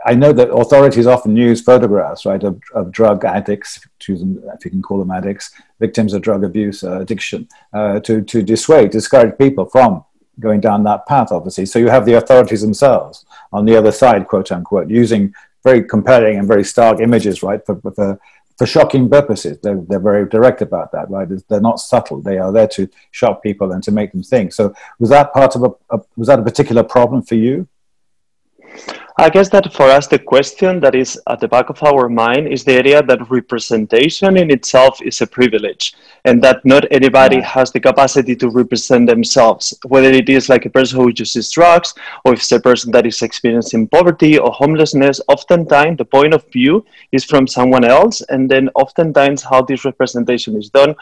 I 0.06 0.14
know 0.14 0.34
that 0.34 0.50
authorities 0.50 1.08
often 1.08 1.36
use 1.36 1.62
photographs, 1.62 2.26
right, 2.26 2.44
of, 2.44 2.62
of 2.74 2.92
drug 2.92 3.24
addicts, 3.24 3.80
if 4.00 4.08
you 4.10 4.72
can 4.72 4.82
call 4.82 5.00
them 5.00 5.12
addicts, 5.12 5.54
victims 5.80 6.14
of 6.14 6.22
drug 6.22 6.44
abuse, 6.44 6.84
uh, 6.84 7.00
addiction, 7.00 7.48
uh, 7.74 8.00
to, 8.02 8.22
to 8.22 8.44
dissuade, 8.44 8.92
discourage 8.92 9.38
people 9.38 9.66
from 9.66 10.04
going 10.40 10.60
down 10.60 10.84
that 10.84 11.06
path, 11.08 11.32
obviously. 11.32 11.66
So 11.66 11.80
you 11.80 11.90
have 11.90 12.06
the 12.06 12.14
authorities 12.14 12.62
themselves 12.62 13.26
on 13.52 13.66
the 13.66 13.76
other 13.76 13.92
side, 13.92 14.28
quote 14.28 14.52
unquote, 14.52 14.90
using 14.90 15.34
very 15.70 15.84
compelling 15.96 16.36
and 16.40 16.48
very 16.48 16.64
stark 16.64 17.00
images, 17.08 17.44
right, 17.44 17.62
for, 17.66 17.76
for, 17.96 18.20
for 18.58 18.66
shocking 18.66 19.10
purposes. 19.18 19.54
They're, 19.62 19.82
they're 19.88 20.08
very 20.12 20.26
direct 20.36 20.62
about 20.62 20.92
that, 20.94 21.10
right? 21.10 21.28
They're 21.50 21.70
not 21.70 21.80
subtle. 21.80 22.22
They 22.22 22.38
are 22.44 22.52
there 22.58 22.70
to 22.78 22.84
shock 23.12 23.36
people 23.48 23.68
and 23.74 23.82
to 23.84 23.92
make 23.92 24.12
them 24.14 24.24
think. 24.24 24.54
So 24.54 24.64
was 25.00 25.10
that 25.10 25.34
part 25.34 25.56
of 25.56 25.62
a, 25.64 25.72
a 25.96 25.98
was 26.16 26.28
that 26.30 26.40
a 26.40 26.44
particular 26.52 26.84
problem 26.84 27.22
for 27.22 27.36
you? 27.36 27.68
I 29.20 29.32
guess 29.32 29.50
that 29.50 29.74
for 29.74 29.86
us, 29.86 30.06
the 30.06 30.20
question 30.20 30.80
that 30.82 30.94
is 30.94 31.20
at 31.28 31.40
the 31.40 31.48
back 31.48 31.72
of 31.72 31.82
our 31.82 32.08
mind 32.08 32.50
is 32.50 32.64
the 32.64 32.74
area 32.74 33.02
that 33.02 33.32
representation 33.32 34.38
in 34.38 34.52
itself 34.52 35.02
is 35.02 35.22
a 35.22 35.26
privilege 35.26 35.96
and 36.26 36.40
that 36.44 36.64
not 36.64 36.86
anybody 36.92 37.42
has 37.42 37.72
the 37.72 37.80
capacity 37.80 38.36
to 38.36 38.50
represent 38.50 39.10
themselves, 39.10 39.74
whether 39.88 40.12
it 40.12 40.30
is 40.30 40.50
like 40.50 40.66
a 40.66 40.70
person 40.70 41.00
who 41.00 41.12
uses 41.18 41.50
drugs 41.50 41.96
or 42.26 42.34
if 42.34 42.40
it's 42.42 42.52
a 42.52 42.60
person 42.60 42.92
that 42.92 43.08
is 43.08 43.24
experiencing 43.24 43.88
poverty 43.88 44.38
or 44.38 44.52
homelessness. 44.52 45.20
Oftentimes, 45.30 45.98
the 45.98 46.06
point 46.06 46.36
of 46.36 46.46
view 46.52 46.86
is 47.12 47.24
from 47.24 47.48
someone 47.48 47.86
else, 47.86 48.22
and 48.30 48.48
then 48.48 48.70
oftentimes, 48.76 49.42
how 49.42 49.64
this 49.64 49.84
representation 49.84 50.56
is 50.58 50.70
done 50.70 50.94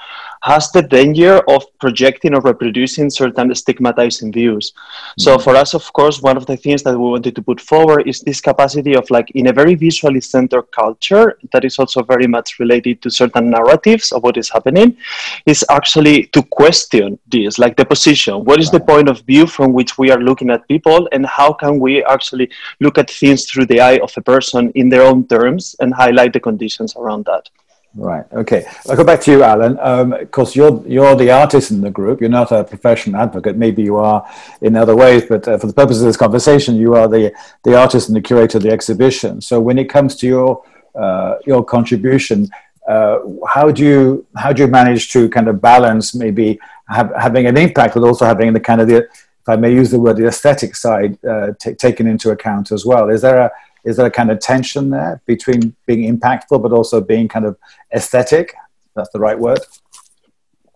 has 0.42 0.72
the 0.72 0.82
danger 0.82 1.42
of 1.50 1.66
projecting 1.80 2.34
or 2.34 2.42
reproducing 2.42 3.10
certain 3.10 3.54
stigmatizing 3.54 4.32
views. 4.32 4.72
Mm-hmm. 4.72 5.22
So, 5.22 5.38
for 5.40 5.56
us, 5.56 5.74
of 5.74 5.92
course, 5.94 6.22
one 6.22 6.38
of 6.38 6.46
the 6.46 6.58
things 6.58 6.84
that 6.84 6.94
we 6.98 7.10
wanted 7.10 7.36
to 7.36 7.42
put 7.42 7.62
forward 7.62 8.08
is 8.08 8.22
this 8.22 8.42
capacity 8.42 8.96
of 8.96 9.10
like 9.10 9.32
in 9.32 9.48
a 9.48 9.54
very 9.54 9.76
visually 9.76 10.22
centered 10.22 10.72
culture 10.72 11.38
that 11.52 11.66
is 11.66 11.80
also 11.80 12.04
very 12.04 12.28
much 12.28 12.60
related 12.60 13.02
to 13.02 13.10
certain 13.10 13.50
narratives 13.50 14.12
of 14.12 14.24
what 14.24 14.38
is 14.38 14.50
happening 14.50 14.98
is 15.46 15.66
actually 15.70 16.26
to 16.28 16.42
question 16.44 17.18
this 17.28 17.58
like 17.58 17.76
the 17.78 17.86
position 17.86 18.44
what 18.46 18.60
is 18.60 18.72
the 18.72 18.80
point 18.80 19.10
of 19.10 19.22
view 19.22 19.46
from 19.48 19.74
which 19.74 19.98
we 19.98 20.12
are 20.12 20.20
looking 20.20 20.50
at 20.50 20.68
people 20.68 21.08
and 21.12 21.26
how 21.26 21.52
can 21.52 21.80
we 21.80 22.04
actually 22.06 22.50
look 22.80 22.98
at 22.98 23.10
things 23.10 23.46
through 23.46 23.66
the 23.66 23.80
eye 23.80 24.00
of 24.00 24.12
a 24.18 24.22
person 24.22 24.72
in 24.76 24.90
their 24.90 25.04
own 25.04 25.28
terms 25.28 25.76
and 25.80 25.94
highlight 25.94 26.34
the 26.34 26.40
conditions 26.40 26.96
around 26.96 27.26
that 27.26 27.50
Right. 27.98 28.26
Okay. 28.34 28.66
I'll 28.90 28.98
go 28.98 29.06
back 29.06 29.22
to 29.22 29.32
you, 29.32 29.42
Alan. 29.42 29.78
Um, 29.80 30.12
of 30.12 30.30
course, 30.32 30.54
you're 30.54 30.86
you're 30.86 31.16
the 31.16 31.32
artist 31.32 31.72
in 31.72 31.80
the 31.80 31.90
group. 31.90 32.20
You're 32.20 32.30
not 32.30 32.52
a 32.52 32.66
professional 32.66 33.22
advocate. 33.22 33.56
Maybe 33.56 33.84
you 33.84 33.96
are 33.96 34.30
in 34.62 34.76
other 34.76 34.96
ways, 34.96 35.24
but 35.24 35.48
uh, 35.48 35.58
for 35.58 35.68
the 35.68 35.74
purpose 35.74 36.00
of 36.00 36.06
this 36.06 36.18
conversation, 36.18 36.76
you 36.76 36.96
are 36.96 37.08
the 37.08 37.34
the 37.64 37.78
artist 37.78 38.10
and 38.10 38.16
the 38.18 38.22
curator 38.22 38.58
of 38.58 38.64
the 38.64 38.72
exhibition. 38.72 39.40
So, 39.40 39.62
when 39.62 39.78
it 39.78 39.86
comes 39.86 40.18
to 40.18 40.28
your 40.28 40.64
uh, 40.94 41.36
your 41.46 41.64
contribution, 41.64 42.50
uh, 42.86 43.20
how 43.48 43.72
do 43.72 43.82
you 43.84 44.26
how 44.36 44.52
do 44.52 44.64
you 44.64 44.68
manage 44.68 45.14
to 45.14 45.30
kind 45.30 45.48
of 45.48 45.62
balance 45.62 46.14
maybe 46.14 46.60
have, 46.90 47.14
having 47.18 47.46
an 47.46 47.56
impact, 47.56 47.94
but 47.94 48.04
also 48.04 48.26
having 48.26 48.52
the 48.52 48.60
kind 48.60 48.82
of 48.82 48.90
the 48.90 48.98
if 48.98 49.48
I 49.48 49.56
may 49.56 49.72
use 49.72 49.92
the 49.92 50.00
word 50.00 50.18
the 50.18 50.28
aesthetic 50.28 50.76
side 50.76 51.18
uh, 51.24 51.54
t- 51.62 51.76
taken 51.76 52.08
into 52.08 52.32
account 52.32 52.74
as 52.74 52.86
well? 52.86 53.10
Is 53.10 53.22
there 53.22 53.38
a 53.38 53.52
is 53.86 53.98
there 53.98 54.08
a 54.08 54.12
kind 54.12 54.32
of 54.32 54.40
tension 54.40 54.90
there 54.90 55.22
between 55.26 55.76
being 55.86 56.12
impactful 56.14 56.62
but 56.62 56.72
also 56.72 57.00
being 57.00 57.28
kind 57.28 57.46
of 57.46 57.58
aesthetic? 57.94 58.54
That's 58.96 59.10
the 59.12 59.20
right 59.20 59.38
word. 59.38 59.60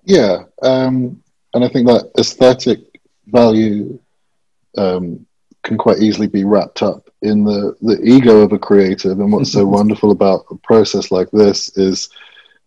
Yeah, 0.03 0.43
um, 0.61 1.21
and 1.53 1.63
I 1.63 1.69
think 1.69 1.87
that 1.87 2.11
aesthetic 2.17 2.79
value 3.27 3.99
um, 4.77 5.25
can 5.63 5.77
quite 5.77 5.99
easily 5.99 6.27
be 6.27 6.45
wrapped 6.45 6.81
up 6.81 7.09
in 7.21 7.43
the 7.43 7.75
the 7.81 7.99
ego 8.03 8.41
of 8.41 8.53
a 8.53 8.59
creative. 8.59 9.19
And 9.19 9.31
what's 9.31 9.51
so 9.51 9.65
wonderful 9.79 10.11
about 10.11 10.45
a 10.51 10.55
process 10.55 11.11
like 11.11 11.29
this 11.31 11.75
is 11.77 12.09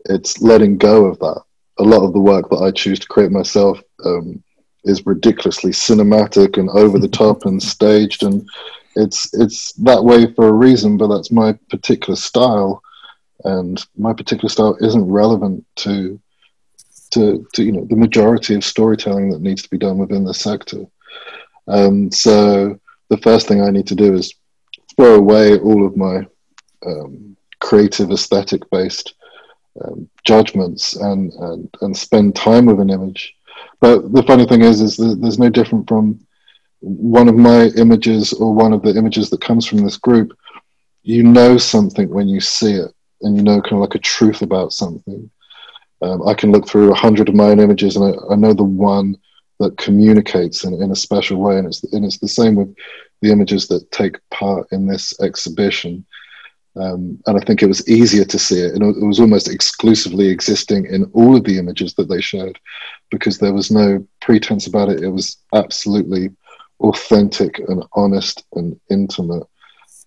it's 0.07 0.41
letting 0.41 0.79
go 0.79 1.07
of 1.07 1.19
that. 1.21 1.43
A 1.79 1.83
lot 1.83 2.05
of 2.05 2.13
the 2.13 2.21
work 2.21 2.51
that 2.51 2.63
I 2.63 2.71
choose 2.71 2.99
to 3.01 3.09
create 3.09 3.31
myself 3.31 3.81
um, 4.05 4.43
is 4.85 5.07
ridiculously 5.07 5.71
cinematic 5.71 6.59
and 6.59 6.69
over 6.71 6.99
the 6.99 7.09
top 7.09 7.47
and 7.47 7.63
staged 7.63 8.25
and 8.25 8.47
it's 8.97 9.33
it's 9.35 9.73
that 9.75 10.03
way 10.03 10.33
for 10.35 10.49
a 10.49 10.53
reason, 10.53 10.97
but 10.97 11.09
that's 11.09 11.31
my 11.31 11.53
particular 11.71 12.17
style, 12.17 12.83
and 13.45 13.85
my 13.97 14.13
particular 14.13 14.49
style 14.49 14.77
isn't 14.81 15.05
relevant 15.05 15.65
to 15.77 16.21
to, 17.13 17.47
to 17.55 17.63
you 17.63 17.73
know 17.73 17.85
the 17.85 17.97
majority 17.97 18.55
of 18.55 18.65
storytelling 18.65 19.31
that 19.31 19.43
needs 19.43 19.63
to 19.63 19.71
be 19.71 19.79
done 19.79 19.99
within 19.99 20.25
the 20.25 20.35
sector. 20.35 20.87
Um, 21.69 22.11
so 22.11 22.79
the 23.09 23.19
first 23.19 23.47
thing 23.47 23.63
I 23.63 23.71
need 23.71 23.87
to 23.89 23.95
do 23.95 24.15
is 24.15 24.35
throw 24.97 25.15
away 25.15 25.59
all 25.59 25.87
of 25.87 25.97
my 25.97 26.27
um, 26.87 27.37
creative 27.61 28.11
aesthetic 28.11 28.69
based 28.71 29.15
um, 29.83 30.09
judgments 30.25 30.97
and, 30.97 31.33
and 31.35 31.69
and 31.81 31.97
spend 31.97 32.35
time 32.35 32.67
with 32.67 32.81
an 32.81 32.91
image. 32.91 33.35
But 33.81 34.13
the 34.13 34.23
funny 34.23 34.47
thing 34.47 34.63
is, 34.63 34.81
is 34.81 34.97
that 34.97 35.19
there's 35.21 35.39
no 35.39 35.51
different 35.51 35.89
from 35.89 36.21
one 36.83 37.29
of 37.29 37.37
my 37.37 37.67
images 37.77 38.33
or 38.33 38.53
one 38.53 38.73
of 38.73 38.83
the 38.83 38.95
images 38.97 39.31
that 39.31 39.41
comes 39.41 39.67
from 39.67 39.79
this 39.79 39.97
group. 39.97 40.37
You 41.05 41.23
know 41.23 41.57
something 41.57 42.09
when 42.11 42.29
you 42.29 42.41
see 42.41 42.75
it, 42.75 42.93
and 43.23 43.37
you 43.37 43.43
know 43.43 43.61
kind 43.61 43.75
of 43.75 43.81
like 43.81 43.95
a 43.95 44.01
truth 44.01 44.43
about 44.43 44.73
something. 44.73 45.31
Um, 46.03 46.27
I 46.27 46.35
can 46.35 46.51
look 46.51 46.67
through 46.69 46.91
a 46.91 46.97
hundred 46.97 47.29
of 47.29 47.35
my 47.35 47.45
own 47.45 47.61
images, 47.61 47.97
and 47.97 48.05
I, 48.05 48.33
I 48.33 48.37
know 48.37 48.53
the 48.53 48.65
one 48.65 49.17
that 49.61 49.79
communicates 49.79 50.65
in, 50.65 50.75
in 50.83 50.91
a 50.91 50.97
special 50.97 51.39
way, 51.39 51.59
and 51.59 51.67
it's 51.67 51.83
and 51.93 52.05
it's 52.05 52.19
the 52.19 52.29
same 52.29 52.57
with 52.57 52.75
the 53.21 53.31
images 53.31 53.69
that 53.69 53.91
take 53.93 54.19
part 54.31 54.67
in 54.73 54.87
this 54.87 55.19
exhibition. 55.21 56.05
Um, 56.75 57.23
and 57.27 57.37
I 57.37 57.45
think 57.45 57.63
it 57.63 57.67
was 57.67 57.87
easier 57.89 58.25
to 58.25 58.39
see 58.39 58.61
it, 58.61 58.75
and 58.75 58.83
it 58.83 59.07
was 59.07 59.21
almost 59.21 59.49
exclusively 59.49 60.29
existing 60.29 60.87
in 60.87 61.05
all 61.13 61.37
of 61.37 61.45
the 61.45 61.59
images 61.59 61.95
that 61.95 62.09
they 62.09 62.21
showed, 62.21 62.59
because 63.11 63.39
there 63.39 63.53
was 63.53 63.71
no 63.71 64.07
pretense 64.21 64.67
about 64.67 64.89
it. 64.89 65.03
It 65.03 65.11
was 65.11 65.37
absolutely 65.55 66.31
authentic 66.83 67.59
and 67.59 67.85
honest 67.95 68.45
and 68.55 68.79
intimate, 68.91 69.45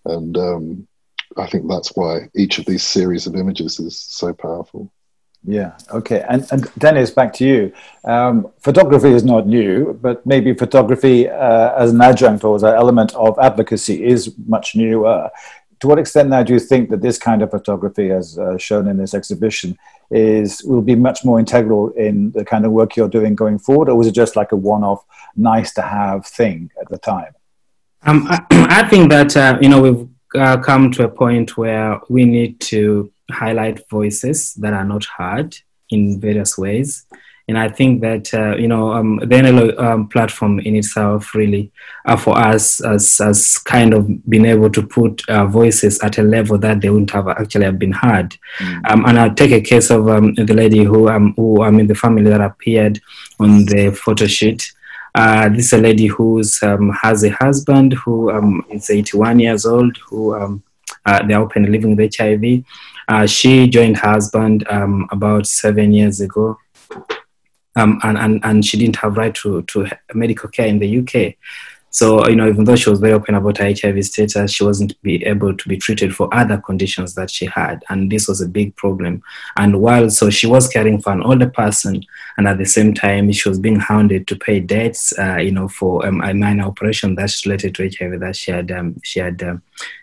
and 0.04 0.36
um, 0.36 0.88
I 1.36 1.46
think 1.46 1.68
that's 1.68 1.96
why 1.96 2.28
each 2.34 2.58
of 2.58 2.66
these 2.66 2.82
series 2.82 3.26
of 3.26 3.34
images 3.34 3.78
is 3.80 3.98
so 3.98 4.32
powerful. 4.32 4.92
Yeah. 5.48 5.76
Okay. 5.92 6.24
And, 6.28 6.44
and 6.50 6.68
Denis, 6.78 7.10
back 7.12 7.32
to 7.34 7.46
you. 7.46 7.72
Um, 8.04 8.48
photography 8.60 9.10
is 9.10 9.24
not 9.24 9.46
new, 9.46 9.96
but 10.02 10.26
maybe 10.26 10.54
photography 10.54 11.28
uh, 11.28 11.72
as 11.76 11.92
an 11.92 12.00
adjunct 12.00 12.42
or 12.42 12.56
as 12.56 12.64
an 12.64 12.74
element 12.74 13.14
of 13.14 13.38
advocacy 13.38 14.04
is 14.04 14.34
much 14.46 14.74
newer 14.74 15.30
to 15.80 15.88
what 15.88 15.98
extent 15.98 16.30
now 16.30 16.42
do 16.42 16.52
you 16.52 16.60
think 16.60 16.90
that 16.90 17.02
this 17.02 17.18
kind 17.18 17.42
of 17.42 17.50
photography, 17.50 18.10
as 18.10 18.38
uh, 18.38 18.56
shown 18.56 18.88
in 18.88 18.96
this 18.96 19.14
exhibition, 19.14 19.76
is 20.10 20.62
will 20.64 20.82
be 20.82 20.94
much 20.94 21.24
more 21.24 21.38
integral 21.38 21.90
in 21.90 22.30
the 22.32 22.44
kind 22.44 22.64
of 22.64 22.72
work 22.72 22.96
you're 22.96 23.08
doing 23.08 23.34
going 23.34 23.58
forward, 23.58 23.88
or 23.88 23.96
was 23.96 24.06
it 24.06 24.12
just 24.12 24.36
like 24.36 24.52
a 24.52 24.56
one-off, 24.56 25.04
nice 25.36 25.72
to 25.74 25.82
have 25.82 26.26
thing 26.26 26.70
at 26.80 26.88
the 26.88 26.98
time? 26.98 27.32
Um, 28.02 28.26
I, 28.28 28.44
I, 28.50 28.88
think 28.88 29.10
that 29.10 29.36
uh, 29.36 29.58
you 29.60 29.68
know 29.68 29.80
we've 29.80 30.08
uh, 30.34 30.58
come 30.58 30.90
to 30.92 31.04
a 31.04 31.08
point 31.08 31.56
where 31.56 32.00
we 32.08 32.24
need 32.24 32.60
to 32.60 33.12
highlight 33.30 33.88
voices 33.88 34.54
that 34.54 34.72
are 34.72 34.84
not 34.84 35.04
heard 35.04 35.56
in 35.90 36.20
various 36.20 36.56
ways 36.56 37.06
and 37.48 37.56
I 37.56 37.68
think 37.68 38.00
that 38.00 38.34
uh, 38.34 38.56
you 38.56 38.66
know 38.66 38.92
um, 38.92 39.18
the 39.18 39.26
NLO 39.26 39.78
um, 39.78 40.08
platform 40.08 40.58
in 40.60 40.74
itself 40.74 41.34
really 41.34 41.70
uh, 42.04 42.16
for 42.16 42.36
us 42.36 42.78
has, 42.84 43.20
as 43.20 43.58
kind 43.58 43.94
of 43.94 44.08
been 44.28 44.44
able 44.44 44.70
to 44.70 44.84
put 44.84 45.28
uh, 45.28 45.46
voices 45.46 46.00
at 46.00 46.18
a 46.18 46.22
level 46.22 46.58
that 46.58 46.80
they 46.80 46.90
wouldn't 46.90 47.12
have 47.12 47.28
actually 47.28 47.66
have 47.66 47.78
been 47.78 47.92
heard. 47.92 48.36
Mm. 48.58 48.90
Um, 48.90 49.06
and 49.06 49.18
I'll 49.18 49.34
take 49.34 49.52
a 49.52 49.60
case 49.60 49.90
of 49.90 50.08
um, 50.08 50.34
the 50.34 50.54
lady 50.54 50.82
who 50.82 51.08
um, 51.08 51.34
who 51.36 51.62
I 51.62 51.70
mean 51.70 51.86
the 51.86 51.94
family 51.94 52.28
that 52.30 52.40
appeared 52.40 53.00
on 53.38 53.64
the 53.66 53.90
photo 53.92 54.26
sheet. 54.26 54.72
Uh, 55.16 55.48
this 55.48 55.66
is 55.66 55.72
a 55.72 55.78
lady 55.78 56.06
who 56.06 56.42
um, 56.62 56.90
has 56.90 57.24
a 57.24 57.30
husband 57.30 57.94
who 57.94 58.30
is 58.70 58.90
81 58.90 59.38
years 59.38 59.64
old 59.64 59.96
who 59.96 60.34
uh, 60.34 61.26
they're 61.26 61.40
openly 61.40 61.70
living 61.70 61.96
with 61.96 62.14
HIV. 62.14 62.64
Uh, 63.08 63.26
she 63.26 63.66
joined 63.66 63.96
her 63.96 64.10
husband 64.10 64.66
about 65.10 65.46
seven 65.46 65.94
years 65.94 66.20
ago 66.20 66.58
um, 67.76 67.98
and, 68.02 68.18
and, 68.18 68.44
and 68.44 68.64
she 68.64 68.76
didn't 68.76 68.96
have 68.96 69.16
right 69.16 69.34
to, 69.36 69.62
to 69.62 69.86
medical 70.12 70.50
care 70.50 70.66
in 70.66 70.78
the 70.78 70.98
UK. 70.98 71.36
So, 71.96 72.28
you 72.28 72.36
know, 72.36 72.46
even 72.46 72.64
though 72.64 72.76
she 72.76 72.90
was 72.90 73.00
very 73.00 73.14
open 73.14 73.34
about 73.34 73.56
her 73.56 73.72
HIV 73.72 74.04
status, 74.04 74.52
she 74.52 74.64
wasn't 74.64 75.00
be 75.00 75.24
able 75.24 75.56
to 75.56 75.66
be 75.66 75.78
treated 75.78 76.14
for 76.14 76.28
other 76.34 76.58
conditions 76.58 77.14
that 77.14 77.30
she 77.30 77.46
had. 77.46 77.82
And 77.88 78.12
this 78.12 78.28
was 78.28 78.42
a 78.42 78.48
big 78.48 78.76
problem. 78.76 79.22
And 79.56 79.80
while, 79.80 80.10
so 80.10 80.28
she 80.28 80.46
was 80.46 80.68
caring 80.68 81.00
for 81.00 81.14
an 81.14 81.22
older 81.22 81.48
person, 81.48 82.02
and 82.36 82.46
at 82.46 82.58
the 82.58 82.66
same 82.66 82.92
time, 82.92 83.32
she 83.32 83.48
was 83.48 83.58
being 83.58 83.80
hounded 83.80 84.26
to 84.26 84.36
pay 84.36 84.60
debts, 84.60 85.18
uh, 85.18 85.36
you 85.36 85.52
know, 85.52 85.68
for 85.68 86.04
um, 86.06 86.20
a 86.20 86.34
minor 86.34 86.64
operation 86.64 87.14
that's 87.14 87.46
related 87.46 87.74
to 87.76 87.88
HIV 87.88 88.20
that 88.20 88.36
she 88.36 88.50
had, 88.50 88.70
um, 88.70 89.00
she 89.02 89.20
had, 89.20 89.42
um, 89.42 89.62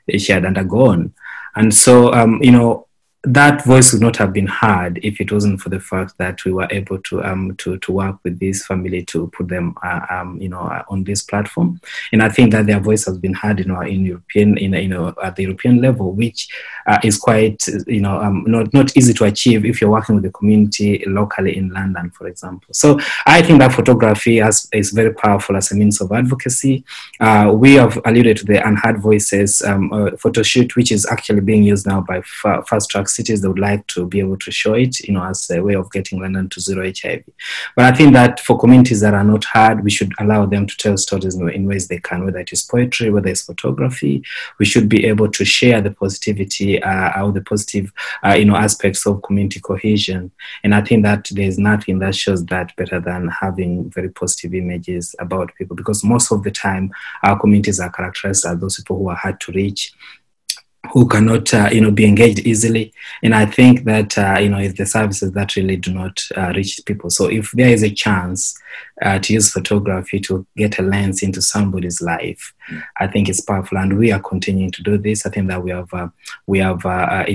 she 0.09 0.31
had 0.31 0.45
undergone. 0.45 1.13
And 1.55 1.71
so, 1.71 2.11
um, 2.11 2.41
you 2.41 2.51
know, 2.51 2.87
that 3.25 3.63
voice 3.63 3.93
would 3.93 4.01
not 4.01 4.17
have 4.17 4.33
been 4.33 4.47
heard 4.47 4.99
if 5.01 5.21
it 5.21 5.31
wasn't 5.31 5.59
for 5.61 5.69
the 5.69 5.79
fact 5.79 6.17
that 6.17 6.43
we 6.43 6.51
were 6.51 6.67
able 6.71 6.99
to 6.99 7.23
um 7.23 7.55
to 7.55 7.77
to 7.77 7.93
work 7.93 8.17
with 8.23 8.37
this 8.37 8.65
family 8.65 9.01
to 9.01 9.27
put 9.27 9.47
them 9.47 9.73
uh, 9.81 10.05
um 10.09 10.39
you 10.41 10.49
know 10.49 10.59
uh, 10.59 10.83
on 10.89 11.05
this 11.05 11.21
platform. 11.21 11.79
And 12.11 12.21
i 12.21 12.27
think 12.27 12.51
that 12.51 12.65
their 12.65 12.81
voice 12.81 13.05
has 13.05 13.17
been 13.17 13.33
heard 13.33 13.59
you 13.59 13.65
know 13.65 13.79
in 13.79 14.05
european 14.05 14.57
in 14.57 14.73
you 14.73 14.89
know 14.89 15.13
at 15.23 15.37
the 15.37 15.43
european 15.43 15.81
level 15.81 16.11
which 16.11 16.49
uh, 16.85 16.99
is 17.03 17.17
quite 17.17 17.65
you 17.87 18.01
know 18.01 18.19
um, 18.19 18.43
not 18.45 18.73
not 18.73 18.95
easy 18.97 19.13
to 19.13 19.23
achieve 19.23 19.63
if 19.65 19.79
you're 19.79 19.89
working 19.89 20.15
with 20.15 20.25
the 20.25 20.31
community 20.31 21.01
locally 21.07 21.55
in 21.55 21.69
london 21.69 22.09
for 22.11 22.27
example. 22.27 22.67
So 22.73 22.99
i 23.25 23.41
think 23.41 23.59
that 23.59 23.71
photography 23.71 24.37
has, 24.37 24.67
is 24.73 24.91
very 24.91 25.13
powerful 25.13 25.55
as 25.55 25.71
a 25.71 25.75
means 25.75 26.01
of 26.01 26.11
advocacy. 26.11 26.83
Uh, 27.21 27.53
we 27.55 27.75
have 27.75 27.97
alluded 28.05 28.37
to 28.37 28.45
the 28.45 28.67
unheard 28.67 28.99
voices 28.99 29.61
um, 29.61 29.93
uh, 29.93 30.11
photo 30.17 30.43
shoot 30.43 30.75
which 30.75 30.91
is 30.91 31.05
actually 31.05 31.39
being 31.39 31.63
used 31.63 31.87
now 31.87 32.01
by 32.01 32.21
fast 32.21 32.89
track 32.89 33.07
cities 33.13 33.41
that 33.41 33.49
would 33.49 33.59
like 33.59 33.85
to 33.87 34.07
be 34.07 34.19
able 34.19 34.37
to 34.37 34.51
show 34.51 34.73
it, 34.73 34.99
you 35.01 35.13
know, 35.13 35.23
as 35.23 35.49
a 35.49 35.61
way 35.61 35.75
of 35.75 35.91
getting 35.91 36.19
London 36.19 36.49
to 36.49 36.59
zero 36.59 36.83
HIV. 36.85 37.23
But 37.75 37.85
I 37.85 37.95
think 37.95 38.13
that 38.13 38.39
for 38.39 38.59
communities 38.59 39.01
that 39.01 39.13
are 39.13 39.23
not 39.23 39.45
heard, 39.45 39.83
we 39.83 39.91
should 39.91 40.13
allow 40.19 40.45
them 40.45 40.67
to 40.67 40.77
tell 40.77 40.97
stories 40.97 41.35
in 41.35 41.67
ways 41.67 41.87
they 41.87 41.99
can, 41.99 42.25
whether 42.25 42.39
it 42.39 42.51
is 42.51 42.63
poetry, 42.63 43.09
whether 43.09 43.29
it's 43.29 43.43
photography. 43.43 44.23
We 44.59 44.65
should 44.65 44.89
be 44.89 45.05
able 45.05 45.29
to 45.31 45.45
share 45.45 45.81
the 45.81 45.91
positivity 45.91 46.81
uh, 46.81 47.23
or 47.23 47.31
the 47.31 47.41
positive, 47.41 47.91
uh, 48.25 48.33
you 48.33 48.45
know, 48.45 48.55
aspects 48.55 49.05
of 49.05 49.23
community 49.23 49.59
cohesion. 49.59 50.31
And 50.63 50.73
I 50.73 50.81
think 50.81 51.03
that 51.03 51.27
there's 51.31 51.57
nothing 51.57 51.99
that 51.99 52.15
shows 52.15 52.45
that 52.45 52.75
better 52.75 52.99
than 52.99 53.29
having 53.29 53.89
very 53.89 54.09
positive 54.09 54.53
images 54.53 55.15
about 55.19 55.55
people, 55.55 55.75
because 55.75 56.03
most 56.03 56.31
of 56.31 56.43
the 56.43 56.51
time 56.51 56.91
our 57.23 57.39
communities 57.39 57.79
are 57.79 57.91
characterized 57.91 58.45
as 58.45 58.59
those 58.59 58.77
people 58.77 58.97
who 58.97 59.09
are 59.09 59.15
hard 59.15 59.39
to 59.41 59.51
reach 59.51 59.93
who 60.91 61.07
cannot 61.07 61.53
uh, 61.53 61.69
you 61.71 61.81
know 61.81 61.91
be 61.91 62.05
engaged 62.05 62.39
easily. 62.39 62.93
And 63.21 63.33
i 63.33 63.45
think 63.45 63.85
that 63.85 64.17
uh, 64.17 64.37
you 64.39 64.49
know 64.49 64.57
it's 64.57 64.77
the 64.77 64.85
services 64.85 65.31
that 65.31 65.55
really 65.55 65.77
do 65.77 65.93
not 65.93 66.21
uh, 66.35 66.51
reach 66.55 66.81
people. 66.85 67.09
So 67.09 67.27
if 67.27 67.51
there 67.51 67.69
is 67.69 67.83
a 67.83 67.89
chance 67.89 68.59
uh, 69.01 69.19
to 69.19 69.33
use 69.33 69.51
photography 69.51 70.19
to 70.21 70.45
get 70.57 70.79
a 70.79 70.81
lens 70.81 71.23
into 71.23 71.41
somebody's 71.41 72.01
life 72.01 72.53
i 72.97 73.07
think 73.07 73.29
it's 73.29 73.41
powerful. 73.41 73.77
And 73.77 73.97
we 73.97 74.11
are 74.11 74.19
continuing 74.19 74.71
to 74.71 74.83
do 74.83 74.97
this. 74.97 75.25
I 75.25 75.29
think 75.29 75.47
that 75.47 75.63
we 75.63 75.71
have 75.71 75.93
uh, 75.93 76.09
we 76.47 76.59
have 76.59 76.85
uh, 76.85 77.25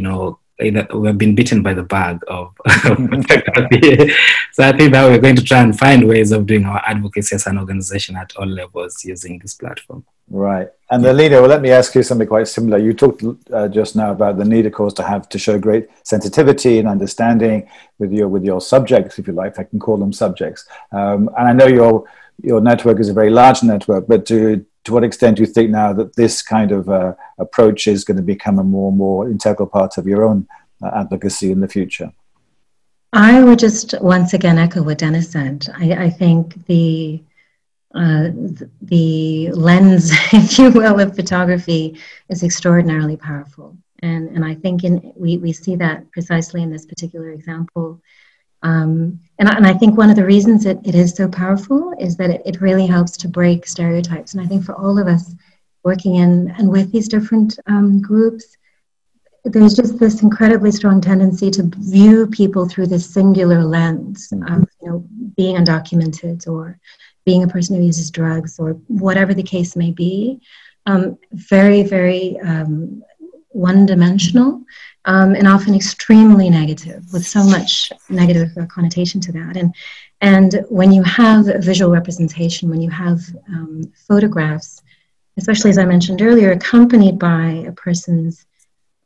you 0.61 0.73
know 0.73 0.87
we 0.94 1.07
have 1.07 1.18
been 1.18 1.35
bitten 1.35 1.62
by 1.62 1.73
the 1.73 1.83
bug 1.83 2.23
of 2.29 2.53
so 2.83 2.92
I 4.64 4.77
think 4.77 4.92
that 4.92 5.09
we're 5.09 5.18
going 5.18 5.37
to 5.37 5.44
try 5.44 5.62
and 5.62 5.79
find 5.79 6.09
ways 6.09 6.33
of 6.33 6.47
doing 6.47 6.64
our 6.64 6.83
advocacy 6.87 7.37
as 7.37 7.47
an 7.47 7.59
organization 7.59 8.16
at 8.16 8.35
all 8.37 8.47
levels 8.47 9.05
using 9.05 9.38
this 9.38 9.55
platform. 9.55 10.05
Right. 10.31 10.68
And 10.90 11.03
the 11.05 11.12
leader, 11.12 11.40
well, 11.40 11.49
let 11.49 11.62
me 11.62 11.71
ask 11.71 11.94
you 11.94 12.03
something 12.03 12.29
quite 12.29 12.49
similar. 12.49 12.79
You 12.79 12.92
talked 12.92 13.23
uh, 13.53 13.68
just 13.68 13.97
now 13.97 14.12
about 14.12 14.37
the 14.37 14.44
need, 14.44 14.66
of 14.66 14.73
course, 14.73 14.92
to 14.94 15.03
have 15.03 15.29
to 15.31 15.38
show 15.38 15.59
great 15.59 15.88
sensitivity 16.03 16.79
and 16.79 16.88
understanding 16.88 17.68
with 17.99 18.12
your 18.12 18.29
with 18.29 18.44
your 18.44 18.61
subjects, 18.61 19.18
if 19.18 19.27
you 19.27 19.33
like. 19.33 19.59
I 19.59 19.64
can 19.64 19.79
call 19.79 19.97
them 19.97 20.12
subjects. 20.12 20.66
Um, 20.92 21.31
and 21.38 21.49
I 21.49 21.53
know 21.53 21.66
your 21.66 22.05
your 22.42 22.61
network 22.61 23.01
is 23.01 23.09
a 23.09 23.14
very 23.14 23.31
large 23.31 23.62
network, 23.62 24.07
but 24.07 24.27
to 24.27 24.64
to 24.88 24.94
what 24.94 25.05
extent 25.05 25.37
do 25.37 25.42
you 25.42 25.46
think 25.46 25.70
now 25.70 25.92
that 25.92 26.16
this 26.16 26.42
kind 26.42 26.72
of 26.72 26.88
uh, 26.88 27.14
approach 27.38 27.87
is 27.87 28.05
going 28.05 28.16
to 28.16 28.22
become 28.22 28.59
a 28.59 28.64
more 28.64 28.88
and 28.88 28.98
more 28.98 29.31
integral 29.31 29.68
part 29.68 29.98
of 29.98 30.07
your 30.07 30.24
own 30.24 30.48
uh, 30.83 30.90
advocacy 30.94 31.53
in 31.53 31.61
the 31.61 31.68
future? 31.68 32.11
I 33.12 33.42
would 33.42 33.59
just 33.59 33.94
once 34.01 34.35
again 34.35 34.59
echo 34.59 34.83
what 34.83 34.98
Denis 34.98 35.31
said. 35.31 35.66
I, 35.74 35.92
I 35.92 36.11
think 36.11 36.66
the 36.66 37.22
uh, 37.94 38.29
the 38.83 39.51
lens, 39.53 40.11
if 40.33 40.59
you 40.59 40.70
will, 40.70 41.01
of 41.01 41.16
photography 41.16 41.98
is 42.29 42.42
extraordinarily 42.42 43.16
powerful. 43.16 43.77
And, 44.01 44.29
and 44.29 44.44
I 44.44 44.55
think 44.55 44.85
in, 44.85 45.12
we, 45.16 45.38
we 45.38 45.53
see 45.53 45.74
that 45.77 46.11
precisely 46.12 46.62
in 46.62 46.70
this 46.70 46.87
particular 46.87 47.31
example. 47.31 48.01
Um, 48.62 49.21
and, 49.38 49.49
I, 49.49 49.57
and 49.57 49.66
I 49.66 49.75
think 49.75 49.97
one 49.97 50.11
of 50.11 50.16
the 50.16 50.25
reasons 50.25 50.66
it, 50.66 50.79
it 50.85 50.94
is 50.94 51.14
so 51.14 51.29
powerful 51.29 51.94
is 51.99 52.16
that 52.16 52.31
it, 52.31 52.42
it 52.44 52.61
really 52.61 52.87
helps 52.87 53.16
to 53.18 53.29
break 53.29 53.66
stereotypes. 53.66 54.35
And 54.35 54.42
I 54.42 54.47
think 54.47 54.64
for 54.64 54.75
all 54.75 54.99
of 54.99 55.07
us 55.07 55.35
working 55.85 56.16
in 56.16 56.51
and 56.59 56.68
with 56.71 56.92
these 56.92 57.09
different 57.09 57.59
um, 57.66 58.01
groups, 58.01 58.57
there's 59.44 59.75
just 59.75 59.99
this 59.99 60.23
incredibly 60.23 60.71
strong 60.71 61.01
tendency 61.01 61.51
to 61.51 61.71
view 61.79 62.27
people 62.27 62.68
through 62.68 62.87
this 62.87 63.09
singular 63.09 63.64
lens 63.64 64.29
mm-hmm. 64.29 64.62
of 64.62 64.68
you 64.83 64.88
know 64.88 65.07
being 65.37 65.57
undocumented 65.57 66.47
or 66.47 66.79
being 67.25 67.42
a 67.42 67.49
person 67.49 67.77
who 67.77 67.83
uses 67.83 68.11
drugs 68.11 68.59
or 68.59 68.73
whatever 68.88 69.35
the 69.35 69.42
case 69.42 69.77
may 69.77 69.90
be. 69.90 70.40
Um, 70.87 71.18
very, 71.33 71.83
very 71.83 72.38
um, 72.40 73.03
one 73.50 73.87
dimensional 73.87 74.62
um, 75.04 75.34
and 75.34 75.48
often 75.48 75.74
extremely 75.74 76.50
negative, 76.50 77.04
with 77.12 77.26
so 77.26 77.42
much 77.44 77.92
negative 78.08 78.50
connotation 78.68 79.20
to 79.22 79.32
that. 79.32 79.56
And 79.56 79.74
and 80.20 80.64
when 80.68 80.90
you 80.92 81.02
have 81.04 81.48
a 81.48 81.58
visual 81.58 81.90
representation, 81.92 82.68
when 82.68 82.80
you 82.80 82.90
have 82.90 83.20
um, 83.48 83.92
photographs, 84.06 84.82
especially 85.37 85.70
as 85.70 85.78
I 85.78 85.84
mentioned 85.84 86.20
earlier, 86.20 86.50
accompanied 86.52 87.18
by 87.18 87.64
a 87.66 87.72
person's 87.72 88.46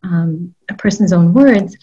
um, 0.02 0.54
a 0.68 0.74
person's 0.74 1.12
own 1.12 1.32
words, 1.32 1.76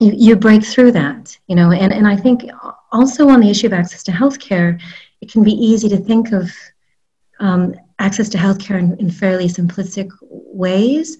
you, 0.00 0.12
you 0.14 0.36
break 0.36 0.64
through 0.64 0.92
that, 0.92 1.36
you 1.46 1.56
know. 1.56 1.70
And, 1.72 1.92
and 1.92 2.06
I 2.06 2.16
think 2.16 2.44
also 2.92 3.28
on 3.28 3.40
the 3.40 3.50
issue 3.50 3.66
of 3.66 3.72
access 3.72 4.02
to 4.04 4.12
healthcare, 4.12 4.80
it 5.20 5.30
can 5.32 5.42
be 5.42 5.52
easy 5.52 5.88
to 5.88 5.96
think 5.96 6.32
of 6.32 6.50
um, 7.40 7.74
access 7.98 8.28
to 8.30 8.38
healthcare 8.38 8.78
in, 8.78 8.96
in 8.98 9.10
fairly 9.10 9.48
simplistic 9.48 10.10
ways. 10.20 11.18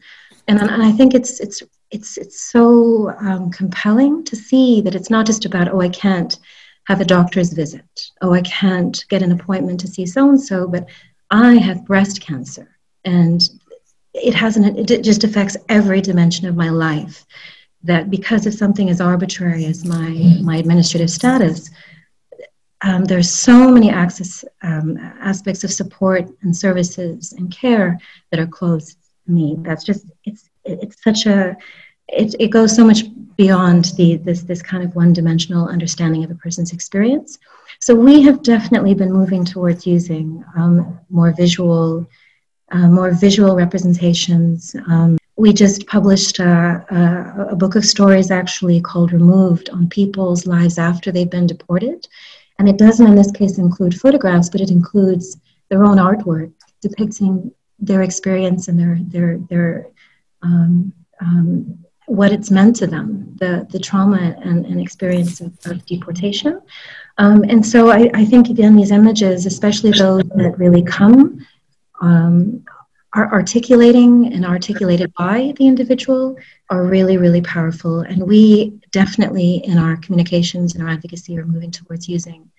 And, 0.49 0.61
and 0.61 0.83
I 0.83 0.91
think 0.93 1.15
it's, 1.15 1.41
it's, 1.41 1.63
it's, 1.91 2.17
it's 2.17 2.41
so 2.41 3.11
um, 3.21 3.51
compelling 3.51 4.25
to 4.25 4.35
see 4.35 4.81
that 4.81 4.95
it's 4.95 5.11
not 5.11 5.27
just 5.27 5.45
about, 5.45 5.69
oh, 5.69 5.81
I 5.81 5.91
can't 5.91 6.39
have 6.85 7.01
a 7.03 7.05
doctor's 7.05 7.53
visit. 7.53 7.85
Oh, 8.23 8.33
I 8.33 8.41
can't 8.41 9.05
get 9.11 9.23
an 9.23 9.33
appointment 9.33 9.79
to 9.81 9.87
see 9.87 10.07
so 10.07 10.31
and 10.31 10.41
so, 10.41 10.67
but 10.67 10.87
I 11.31 11.57
have 11.57 11.85
breast 11.85 12.23
cancer. 12.23 12.79
And 13.05 13.43
it 14.15 14.35
has 14.35 14.57
an, 14.57 14.77
it 14.77 15.03
just 15.03 15.23
affects 15.23 15.57
every 15.69 16.01
dimension 16.01 16.49
of 16.49 16.57
my 16.57 16.71
life 16.71 17.27
that 17.83 18.11
because 18.11 18.47
of 18.47 18.55
something 18.55 18.89
as 18.89 19.01
arbitrary 19.01 19.67
as 19.67 19.85
my, 19.85 20.09
my 20.43 20.57
administrative 20.57 21.11
status, 21.11 21.71
um, 22.83 23.05
there's 23.05 23.31
so 23.31 23.71
many 23.71 23.91
access 23.91 24.45
um, 24.63 24.97
aspects 25.21 25.65
of 25.65 25.73
support 25.73 26.29
and 26.43 26.57
services 26.57 27.33
and 27.33 27.51
care 27.51 27.99
that 28.31 28.41
are 28.41 28.47
closed 28.47 28.97
to 29.27 29.33
me. 29.33 29.57
That's 29.59 29.85
just 29.85 30.07
it's 30.69 31.03
such 31.03 31.27
a 31.27 31.57
it, 32.09 32.35
it 32.39 32.49
goes 32.49 32.75
so 32.75 32.85
much 32.85 33.05
beyond 33.37 33.87
the 33.97 34.17
this 34.17 34.43
this 34.43 34.63
kind 34.63 34.83
of 34.83 34.95
one-dimensional 34.97 35.69
understanding 35.69 36.25
of 36.25 36.31
a 36.31 36.35
person's 36.35 36.73
experience. 36.73 37.39
So 37.81 37.95
we 37.95 38.23
have 38.23 38.43
definitely 38.43 38.95
been 38.95 39.13
moving 39.13 39.45
towards 39.45 39.87
using 39.87 40.45
um, 40.57 40.99
more 41.11 41.33
visual, 41.33 42.09
uh, 42.73 42.89
more 42.89 43.13
visual 43.13 43.55
representations. 43.55 44.75
Um, 44.89 45.17
we 45.37 45.53
just 45.53 45.87
published 45.87 46.41
a, 46.41 46.85
a, 46.91 47.53
a, 47.53 47.57
book 47.57 47.77
of 47.77 47.85
stories 47.85 48.33
actually 48.33 48.81
called 48.81 49.13
Removed 49.13 49.71
on 49.71 49.89
people's 49.89 50.45
lives 50.45 50.77
after 50.77 51.13
they've 51.13 51.31
been 51.31 51.47
deported. 51.47 52.09
And 52.59 52.69
it 52.69 52.77
doesn't, 52.77 53.07
in 53.07 53.15
this 53.15 53.31
case, 53.31 53.59
include 53.59 54.01
photographs, 54.01 54.51
but 54.51 54.61
it 54.61 54.73
includes 54.73 55.37
their 55.69 55.85
own 55.85 55.99
artwork 55.99 56.53
depicting 56.83 57.53
their 57.79 58.03
experience 58.03 58.67
and 58.67 58.79
their, 58.79 58.99
their, 59.03 59.39
their 59.49 59.87
um, 60.43 60.93
um, 61.21 61.79
what 62.07 62.33
it's 62.33 62.51
meant 62.51 62.77
to 62.77 62.87
them, 62.87 63.37
the, 63.39 63.67
the 63.71 63.79
trauma 63.79 64.35
and, 64.43 64.65
and 64.67 64.81
experience 64.81 65.41
of, 65.41 65.53
of 65.67 65.85
deportation. 65.85 66.61
Um, 67.19 67.45
and 67.45 67.65
so 67.65 67.91
I, 67.91 68.11
I, 68.15 68.25
think, 68.25 68.49
again, 68.49 68.77
these 68.77 68.91
images, 68.93 69.45
especially 69.45 69.91
those 69.91 70.23
that 70.23 70.55
really 70.57 70.83
come 70.83 71.47
um, 72.01 72.65
are 73.15 73.33
articulating 73.33 74.33
and 74.33 74.47
articulated 74.47 75.13
by 75.15 75.53
the 75.57 75.67
individual 75.67 76.37
are 76.71 76.85
really, 76.85 77.17
really 77.17 77.43
powerful. 77.43 78.01
And 78.01 78.23
we 78.23 78.79
definitely, 78.93 79.63
in 79.65 79.79
our 79.79 79.97
communications 79.97 80.75
and 80.75 80.83
our 80.83 80.91
advocacy, 80.91 81.37
are 81.39 81.45
moving 81.45 81.71
towards 81.71 82.09
using 82.09 82.51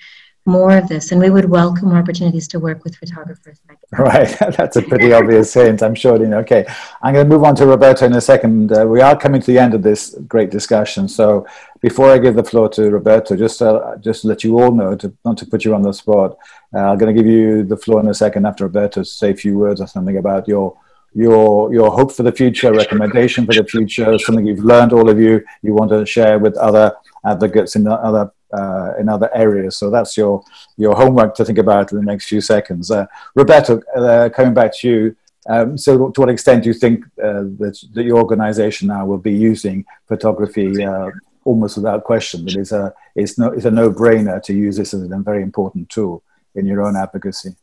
more 0.50 0.78
of 0.78 0.88
this. 0.88 1.12
And 1.12 1.22
we 1.22 1.30
would 1.30 1.46
welcome 1.46 1.94
opportunities 1.94 2.48
to 2.50 2.60
work 2.60 2.84
with 2.84 2.96
photographers. 2.96 3.60
Right, 3.98 4.28
that's 4.58 4.76
a 4.76 4.82
pretty 4.82 5.14
obvious 5.14 5.54
hint, 5.54 5.82
I'm 5.82 5.96
sure. 5.96 6.20
You 6.20 6.28
know, 6.28 6.40
okay, 6.40 6.66
I'm 7.02 7.14
going 7.14 7.28
to 7.28 7.36
move 7.36 7.44
on 7.44 7.56
to 7.56 7.66
Roberto 7.66 8.06
in 8.06 8.14
a 8.14 8.22
second. 8.22 8.72
Uh, 8.72 8.86
we 8.86 9.02
are 9.02 9.18
coming 9.18 9.42
to 9.42 9.48
the 9.48 9.60
end 9.60 9.74
of 9.74 9.82
this 9.82 10.16
great 10.28 10.52
discussion. 10.52 11.08
So 11.08 11.48
before 11.82 12.12
I 12.12 12.18
give 12.18 12.36
the 12.36 12.44
floor 12.44 12.70
to 12.70 12.90
Roberto, 12.90 13.36
just 13.36 13.62
uh, 13.62 13.96
just 14.02 14.22
to 14.22 14.28
let 14.28 14.44
you 14.44 14.60
all 14.60 14.72
know, 14.72 14.96
to, 14.96 15.14
not 15.24 15.38
to 15.38 15.46
put 15.46 15.64
you 15.66 15.74
on 15.74 15.82
the 15.82 15.94
spot, 15.94 16.38
uh, 16.74 16.80
I'm 16.80 16.98
going 16.98 17.16
to 17.16 17.22
give 17.22 17.32
you 17.32 17.64
the 17.64 17.78
floor 17.78 18.00
in 18.02 18.08
a 18.08 18.14
second 18.14 18.46
after 18.46 18.66
Roberto 18.66 19.02
to 19.02 19.06
say 19.06 19.32
a 19.32 19.36
few 19.36 19.58
words 19.58 19.82
or 19.82 19.88
something 19.88 20.18
about 20.18 20.48
your 20.48 20.78
your 21.14 21.74
your 21.74 21.92
hope 21.92 22.12
for 22.12 22.24
the 22.24 22.32
future, 22.32 22.72
recommendation 22.72 23.46
for 23.46 23.54
the 23.54 23.64
future, 23.64 24.18
something 24.20 24.46
you've 24.46 24.64
learned, 24.64 24.94
all 24.94 25.10
of 25.10 25.20
you, 25.20 25.44
you 25.62 25.74
want 25.74 25.90
to 25.92 26.06
share 26.06 26.38
with 26.38 26.56
other 26.58 26.96
advocates 27.26 27.76
in 27.76 27.84
the 27.84 27.94
other 27.94 28.32
uh, 28.54 28.94
in 29.00 29.10
other 29.10 29.30
areas. 29.34 29.78
So 29.78 29.90
that's 29.90 30.18
your 30.18 30.44
your 30.78 30.96
homework 30.96 31.36
to 31.36 31.46
think 31.46 31.58
about 31.58 31.92
in 31.92 31.98
the 31.98 32.04
next 32.04 32.28
few 32.28 32.42
seconds. 32.42 32.92
Uh, 32.92 33.06
Roberto, 33.36 33.82
uh, 33.96 34.30
coming 34.30 34.54
back 34.54 34.76
to 34.80 34.90
you. 34.90 35.16
Um, 35.48 35.78
so, 35.78 36.10
to 36.12 36.22
what 36.22 36.30
extent 36.30 36.64
do 36.64 36.70
you 36.70 36.74
think 36.74 37.06
uh, 37.24 37.44
that, 37.60 37.80
that 37.94 38.04
your 38.04 38.18
organization 38.18 38.90
now 38.90 39.06
will 39.06 39.18
be 39.18 39.34
using 39.34 39.86
photography 40.08 40.84
uh, 40.84 41.10
almost 41.46 41.78
without 41.78 42.04
question? 42.04 42.46
That 42.46 42.56
it's 42.56 42.72
a 42.72 42.94
it's 43.16 43.38
no 43.38 43.48
it's 43.48 43.66
a 43.66 43.72
no 43.72 43.92
brainer 43.92 44.44
to 44.44 44.54
use 44.54 44.78
this 44.78 44.94
as 44.94 45.02
a 45.02 45.18
very 45.18 45.42
important 45.42 45.90
tool 45.90 46.24
in 46.56 46.66
your 46.66 46.82
own 46.82 46.96
advocacy. 46.96 47.56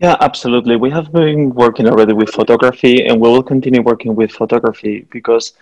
Yeah, 0.00 0.16
absolutely. 0.20 0.74
We 0.74 0.90
have 0.90 1.12
been 1.12 1.54
working 1.54 1.86
already 1.86 2.14
with 2.14 2.30
photography, 2.30 3.06
and 3.06 3.20
we 3.20 3.28
will 3.28 3.42
continue 3.42 3.82
working 3.82 4.16
with 4.16 4.32
photography 4.32 5.06
because 5.10 5.52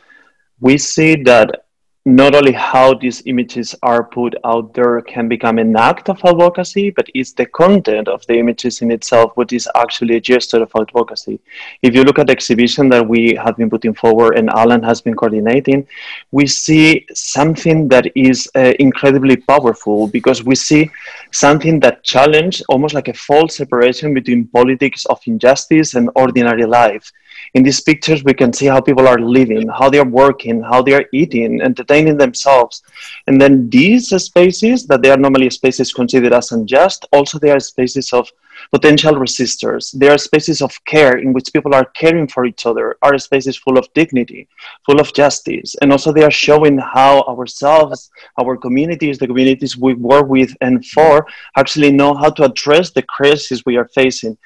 we 0.61 0.79
see 0.79 1.17
that 1.25 1.67
not 2.05 2.35
only 2.35 2.51
how 2.51 2.95
these 2.95 3.23
images 3.27 3.77
are 3.85 4.03
put 4.03 4.35
out 4.45 4.75
there 4.75 5.01
can 5.03 5.29
become 5.29 5.59
an 5.59 5.77
act 5.77 6.09
of 6.09 6.21
advocacy, 6.25 6.91
but 6.91 7.07
it's 7.15 7.33
the 7.33 7.47
content 7.47 8.09
of 8.09 8.27
the 8.27 8.37
images 8.37 8.83
in 8.83 8.91
itself 8.91 9.31
what 9.37 9.53
is 9.53 9.69
actually 9.77 10.17
a 10.17 10.21
gesture 10.21 10.61
of 10.61 10.73
advocacy. 10.75 11.39
If 11.81 11.95
you 11.95 12.03
look 12.03 12.19
at 12.19 12.27
the 12.27 12.33
exhibition 12.33 12.89
that 12.89 13.07
we 13.07 13.37
have 13.37 13.57
been 13.57 13.71
putting 13.71 13.95
forward 13.95 14.37
and 14.37 14.51
Alan 14.51 14.83
has 14.83 15.01
been 15.01 15.15
coordinating, 15.15 15.87
we 16.33 16.49
see 16.49 17.07
something 17.15 17.87
that 17.89 18.11
is 18.17 18.51
uh, 18.57 18.73
incredibly 18.81 19.37
powerful 19.37 20.09
because 20.09 20.43
we 20.43 20.57
see 20.57 20.91
something 21.31 21.79
that 21.81 22.03
challenge 22.03 22.65
almost 22.69 22.95
like 22.95 23.09
a 23.09 23.15
false 23.15 23.57
separation 23.57 24.13
between 24.13 24.49
politics 24.49 25.07
of 25.07 25.21
injustice 25.27 25.95
and 25.95 26.11
ordinary 26.17 26.67
life 26.67 27.13
in 27.55 27.63
these 27.63 27.81
pictures 27.81 28.25
we 28.25 28.33
can 28.33 28.53
see 28.53 28.67
how 28.67 28.81
people 28.81 29.07
are 29.07 29.19
living 29.19 29.69
how 29.69 29.91
they 29.91 29.99
are 29.99 30.09
working 30.09 30.63
how 30.63 30.81
they 30.81 30.95
are 30.95 31.05
eating 31.13 31.61
entertaining 31.61 32.17
themselves. 32.17 32.83
And 33.27 33.41
then 33.41 33.69
these 33.69 34.09
spaces 34.23 34.87
that 34.87 35.03
they 35.03 35.11
are 35.11 35.17
normally 35.17 35.51
spaces 35.51 35.93
considered 35.93 36.33
as 36.33 36.53
unjust 36.53 37.07
also 37.13 37.39
they 37.39 37.51
are 37.51 37.61
spaces 37.61 38.13
of 38.13 38.31
potential 38.71 39.15
resistors. 39.15 39.93
They 39.99 40.09
are 40.09 40.19
spaces 40.19 40.63
of 40.63 40.73
care 40.85 41.19
in 41.19 41.33
which 41.33 41.53
people 41.53 41.75
are 41.75 41.87
caring 41.97 42.29
for 42.29 42.45
each 42.45 42.67
other 42.67 42.97
are 43.03 43.19
spaces 43.19 43.57
full 43.57 43.79
of 43.79 43.93
dignity 43.95 44.49
full 44.87 45.01
of 45.01 45.13
justice. 45.13 45.75
And 45.81 45.93
also 45.93 46.13
they 46.13 46.25
are 46.25 46.31
showing 46.31 46.79
how 46.79 47.23
ourselves 47.23 48.11
our 48.41 48.57
communities 48.57 49.19
the 49.19 49.27
communities 49.27 49.77
we 49.77 49.95
work 49.95 50.29
with 50.29 50.55
and 50.61 50.85
for 50.87 51.27
actually 51.57 51.93
know 51.93 52.15
how 52.15 52.31
to 52.31 52.45
address 52.45 52.91
the 52.91 53.03
crisis 53.03 53.63
we 53.65 53.77
are 53.77 53.89
facing. 53.89 54.37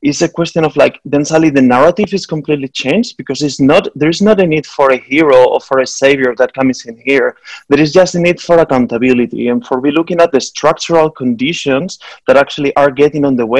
It's 0.00 0.22
a 0.22 0.28
question 0.28 0.64
of 0.64 0.76
like 0.76 1.00
then 1.04 1.24
suddenly 1.24 1.50
the 1.50 1.62
narrative 1.76 2.14
is 2.14 2.24
completely 2.24 2.68
changed 2.68 3.16
because 3.16 3.42
it's 3.42 3.60
not 3.60 3.88
there 3.96 4.08
is 4.08 4.22
not 4.22 4.40
a 4.40 4.46
need 4.46 4.66
for 4.66 4.92
a 4.92 4.96
hero 5.12 5.38
or 5.52 5.60
for 5.60 5.80
a 5.80 5.86
savior 5.86 6.34
that 6.38 6.54
comes 6.54 6.86
in 6.86 6.96
here. 7.04 7.36
There 7.68 7.80
is 7.80 7.92
just 7.92 8.14
a 8.14 8.20
need 8.20 8.40
for 8.40 8.58
accountability 8.58 9.48
and 9.48 9.64
for 9.66 9.80
be 9.80 9.90
looking 9.90 10.20
at 10.20 10.30
the 10.30 10.40
structural 10.40 11.10
conditions 11.10 11.98
that 12.26 12.36
actually 12.36 12.74
are 12.76 12.92
getting 12.92 13.24
on 13.24 13.34
the 13.36 13.46
way 13.54 13.57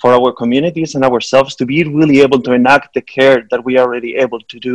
for 0.00 0.12
our 0.12 0.32
communities 0.32 0.94
and 0.94 1.04
ourselves 1.04 1.54
to 1.56 1.64
be 1.66 1.84
really 1.84 2.20
able 2.20 2.40
to 2.46 2.52
enact 2.52 2.94
the 2.94 3.02
care 3.02 3.38
that 3.50 3.64
we 3.64 3.76
are 3.78 3.86
already 3.86 4.12
able 4.16 4.40
to 4.52 4.58
do. 4.68 4.74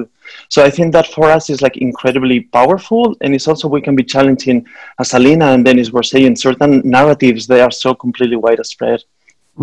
So 0.54 0.58
i 0.63 0.69
think 0.69 0.93
that 0.93 1.08
for 1.15 1.26
us 1.38 1.49
is 1.54 1.62
like 1.65 1.78
incredibly 1.78 2.39
powerful 2.58 3.04
and 3.21 3.30
it's 3.36 3.47
also 3.47 3.67
we 3.67 3.82
can 3.82 3.95
be 4.02 4.06
challenging 4.13 4.58
as 5.02 5.10
alyna 5.17 5.47
and 5.54 5.65
denis 5.65 5.91
were 5.91 6.08
saying 6.13 6.36
certain 6.47 6.82
narratives 6.97 7.41
they 7.47 7.62
are 7.62 7.71
so 7.71 7.89
completely 7.93 8.39
widespread. 8.47 8.99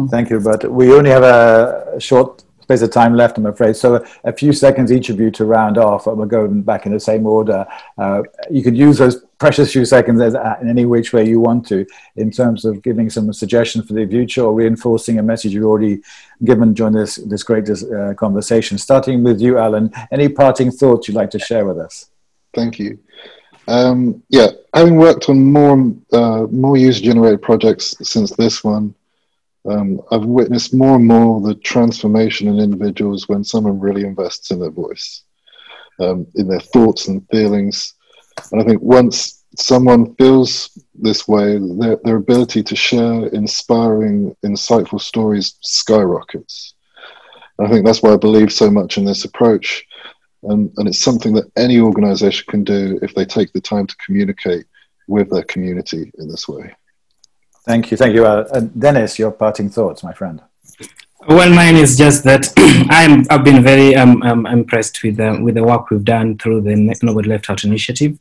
Thank 0.09 0.31
you, 0.31 0.39
but 0.51 0.61
we 0.71 0.85
only 0.99 1.11
have 1.11 1.25
a 1.25 1.99
short 1.99 2.45
space 2.71 2.83
of 2.83 2.93
time 2.93 3.17
left, 3.17 3.37
I'm 3.37 3.47
afraid. 3.47 3.75
So 3.75 4.05
a 4.23 4.33
few 4.33 4.53
seconds 4.53 4.93
each 4.93 5.09
of 5.09 5.19
you 5.19 5.31
to 5.33 5.45
round 5.45 5.77
off. 5.77 6.07
We'll 6.07 6.25
going 6.27 6.63
back 6.63 6.87
in 6.87 6.93
the 6.93 7.01
same 7.01 7.27
order. 7.27 7.67
Uh, 7.99 8.23
you 8.49 8.63
could 8.63 8.77
use 8.77 8.99
those 8.99 9.25
precious 9.39 9.73
few 9.73 9.85
seconds 9.85 10.21
as, 10.21 10.37
uh, 10.37 10.57
in 10.63 10.69
any 10.69 10.85
which 10.85 11.13
way 11.13 11.27
you 11.27 11.41
want 11.41 11.67
to, 11.67 11.85
in 12.15 12.31
terms 12.31 12.65
of 12.65 12.81
giving 12.83 13.11
some 13.11 13.33
suggestions 13.33 13.89
for 13.89 13.95
the 13.95 14.07
future 14.07 14.43
or 14.43 14.55
reinforcing 14.55 15.19
a 15.19 15.23
message 15.23 15.53
you've 15.53 15.65
already 15.65 16.01
given 16.45 16.73
during 16.73 16.95
this 16.95 17.17
this 17.33 17.43
great 17.43 17.69
uh, 17.69 18.15
conversation. 18.15 18.79
Starting 18.79 19.25
with 19.25 19.41
you, 19.41 19.59
Alan. 19.59 19.91
Any 20.13 20.29
parting 20.29 20.71
thoughts 20.71 21.09
you'd 21.09 21.17
like 21.17 21.31
to 21.31 21.41
share 21.41 21.65
with 21.67 21.79
us? 21.79 22.11
Thank 22.55 22.79
you. 22.79 23.01
Um, 23.67 24.23
yeah, 24.29 24.49
having 24.75 24.97
worked 24.97 25.29
on 25.29 25.53
more 25.59 25.75
uh, 26.13 26.47
more 26.65 26.77
user 26.77 27.03
generated 27.03 27.43
projects 27.43 27.97
since 28.03 28.31
this 28.37 28.63
one, 28.63 28.95
um, 29.69 30.01
I've 30.11 30.25
witnessed 30.25 30.75
more 30.75 30.97
and 30.97 31.07
more 31.07 31.41
the 31.41 31.55
transformation 31.57 32.49
in 32.49 32.59
individuals 32.59 33.29
when 33.29 33.45
someone 33.45 33.79
really 33.79 34.05
invests 34.05 34.51
in 34.51 34.59
their 34.59 34.71
voice, 34.71 35.23
um, 35.99 36.27
in 36.35 36.49
their 36.49 36.61
thoughts 36.61 37.09
and 37.09 37.27
feelings. 37.31 37.95
And 38.53 38.61
I 38.61 38.65
think 38.65 38.81
once 38.81 39.45
someone 39.57 40.15
feels 40.15 40.71
this 40.95 41.29
way, 41.29 41.59
their, 41.59 41.99
their 42.05 42.17
ability 42.17 42.63
to 42.63 42.77
share 42.77 43.27
inspiring, 43.29 44.35
insightful 44.45 45.01
stories 45.01 45.57
skyrockets. 45.61 46.75
I 47.59 47.69
think 47.69 47.85
that's 47.85 48.03
why 48.03 48.15
I 48.15 48.17
believe 48.17 48.53
so 48.53 48.71
much 48.71 48.97
in 48.97 49.05
this 49.05 49.25
approach. 49.25 49.85
And, 50.45 50.73
and 50.79 50.89
it's 50.89 51.01
something 51.01 51.35
that 51.35 51.53
any 51.57 51.79
organization 51.79 52.47
can 52.49 52.65
do 52.65 52.99
if 53.03 53.15
they 53.15 53.27
take 53.27 53.53
the 53.53 53.61
time 53.61 53.87
to 53.87 53.97
communicate 54.05 54.65
with 55.07 55.29
their 55.29 55.43
community 55.43 56.11
in 56.17 56.29
this 56.29 56.49
way. 56.49 56.75
Thank 57.65 57.91
you. 57.91 57.97
Thank 57.97 58.15
you. 58.15 58.27
Uh, 58.27 58.61
Denis, 58.61 59.19
your 59.19 59.31
parting 59.31 59.71
thoughts, 59.71 60.03
my 60.03 60.13
friend. 60.13 60.41
Well, 61.29 61.51
mine 61.51 61.77
is 61.77 61.99
just 61.99 62.25
that 62.25 62.51
I'm, 62.91 63.27
I've 63.29 63.45
been 63.45 63.63
very 63.63 63.95
um, 63.95 64.23
um, 64.23 64.47
impressed 64.47 65.03
with, 65.03 65.21
um, 65.21 65.43
with 65.43 65.57
the 65.57 65.63
work 65.63 65.91
we've 65.91 66.05
done 66.05 66.39
through 66.39 66.63
the 66.63 66.75
Nobody 67.03 67.29
Left 67.29 67.51
Out 67.51 67.63
initiative. 67.65 68.19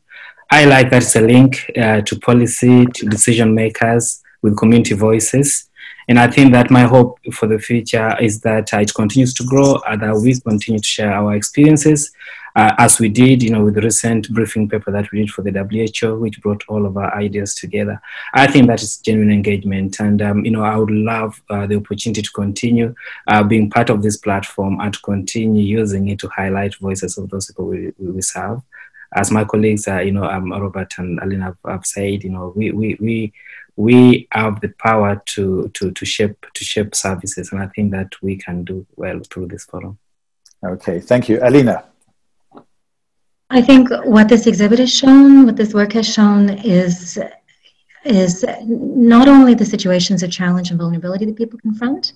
I 0.51 0.65
like 0.65 0.89
that 0.89 1.03
it's 1.03 1.15
a 1.15 1.21
link 1.21 1.71
uh, 1.77 2.01
to 2.01 2.19
policy, 2.19 2.85
to 2.85 3.05
decision 3.05 3.55
makers 3.55 4.21
with 4.41 4.57
community 4.57 4.95
voices. 4.95 5.69
And 6.09 6.19
I 6.19 6.27
think 6.27 6.51
that 6.53 6.71
my 6.71 6.83
hope 6.83 7.19
for 7.33 7.47
the 7.47 7.59
future 7.59 8.17
is 8.19 8.41
that 8.41 8.73
uh, 8.73 8.79
it 8.79 8.93
continues 8.93 9.33
to 9.35 9.43
grow, 9.45 9.79
and 9.87 10.01
that 10.01 10.15
we 10.15 10.37
continue 10.39 10.79
to 10.79 10.85
share 10.85 11.13
our 11.13 11.35
experiences, 11.35 12.11
uh, 12.55 12.73
as 12.77 12.99
we 12.99 13.09
did, 13.09 13.43
you 13.43 13.49
know, 13.49 13.63
with 13.63 13.75
the 13.75 13.81
recent 13.81 14.29
briefing 14.29 14.67
paper 14.67 14.91
that 14.91 15.11
we 15.11 15.19
did 15.19 15.31
for 15.31 15.41
the 15.41 15.51
WHO, 15.51 16.19
which 16.19 16.41
brought 16.41 16.63
all 16.67 16.85
of 16.85 16.97
our 16.97 17.13
ideas 17.15 17.53
together. 17.55 18.01
I 18.33 18.47
think 18.47 18.67
that 18.67 18.81
is 18.81 18.97
genuine 18.97 19.31
engagement, 19.31 19.99
and 19.99 20.21
um, 20.21 20.45
you 20.45 20.51
know, 20.51 20.63
I 20.63 20.75
would 20.77 20.91
love 20.91 21.41
uh, 21.49 21.67
the 21.67 21.75
opportunity 21.75 22.21
to 22.21 22.31
continue 22.31 22.95
uh, 23.27 23.43
being 23.43 23.69
part 23.69 23.89
of 23.89 24.01
this 24.01 24.17
platform 24.17 24.79
and 24.79 24.93
to 24.93 24.99
continue 25.01 25.61
using 25.63 26.09
it 26.09 26.19
to 26.19 26.27
highlight 26.29 26.75
voices 26.75 27.17
of 27.17 27.29
those 27.29 27.47
people 27.47 27.65
we, 27.65 27.93
we 27.99 28.21
serve 28.21 28.61
as 29.15 29.31
my 29.31 29.43
colleagues, 29.43 29.87
uh, 29.87 29.99
you 29.99 30.11
know, 30.11 30.25
um, 30.25 30.51
Robert 30.51 30.93
and 30.97 31.19
Alyna 31.19 31.43
have, 31.43 31.57
have, 31.65 31.85
said, 31.85 32.23
you 32.23 32.29
know, 32.29 32.53
we, 32.55 32.71
we, 32.71 32.95
we, 32.99 33.33
we 33.75 34.27
have 34.31 34.61
the 34.61 34.69
power 34.69 35.21
to, 35.25 35.69
to, 35.73 35.91
to 35.91 36.05
shape 36.05 36.45
to 36.53 36.63
shape 36.63 36.93
services, 36.93 37.51
and 37.51 37.61
I 37.61 37.67
think 37.67 37.91
that 37.91 38.21
we 38.21 38.35
can 38.35 38.63
do 38.63 38.85
well 38.95 39.21
through 39.21 39.47
this 39.47 39.65
forum. 39.65 39.97
Okay, 40.63 40.99
thank 40.99 41.29
you, 41.29 41.37
Alyna. 41.37 41.83
I 43.49 43.61
think 43.61 43.89
what 44.03 44.29
this 44.29 44.45
exhibit 44.45 44.79
has 44.79 44.95
shown, 44.95 45.45
what 45.45 45.55
this 45.55 45.73
work 45.73 45.93
has 45.93 46.07
shown, 46.07 46.49
is 46.49 47.19
is 48.05 48.45
not 48.65 49.27
only 49.27 49.53
the 49.53 49.65
situations 49.65 50.23
of 50.23 50.31
challenge 50.31 50.69
and 50.69 50.79
vulnerability 50.79 51.25
that 51.25 51.35
people 51.35 51.59
confront, 51.59 52.13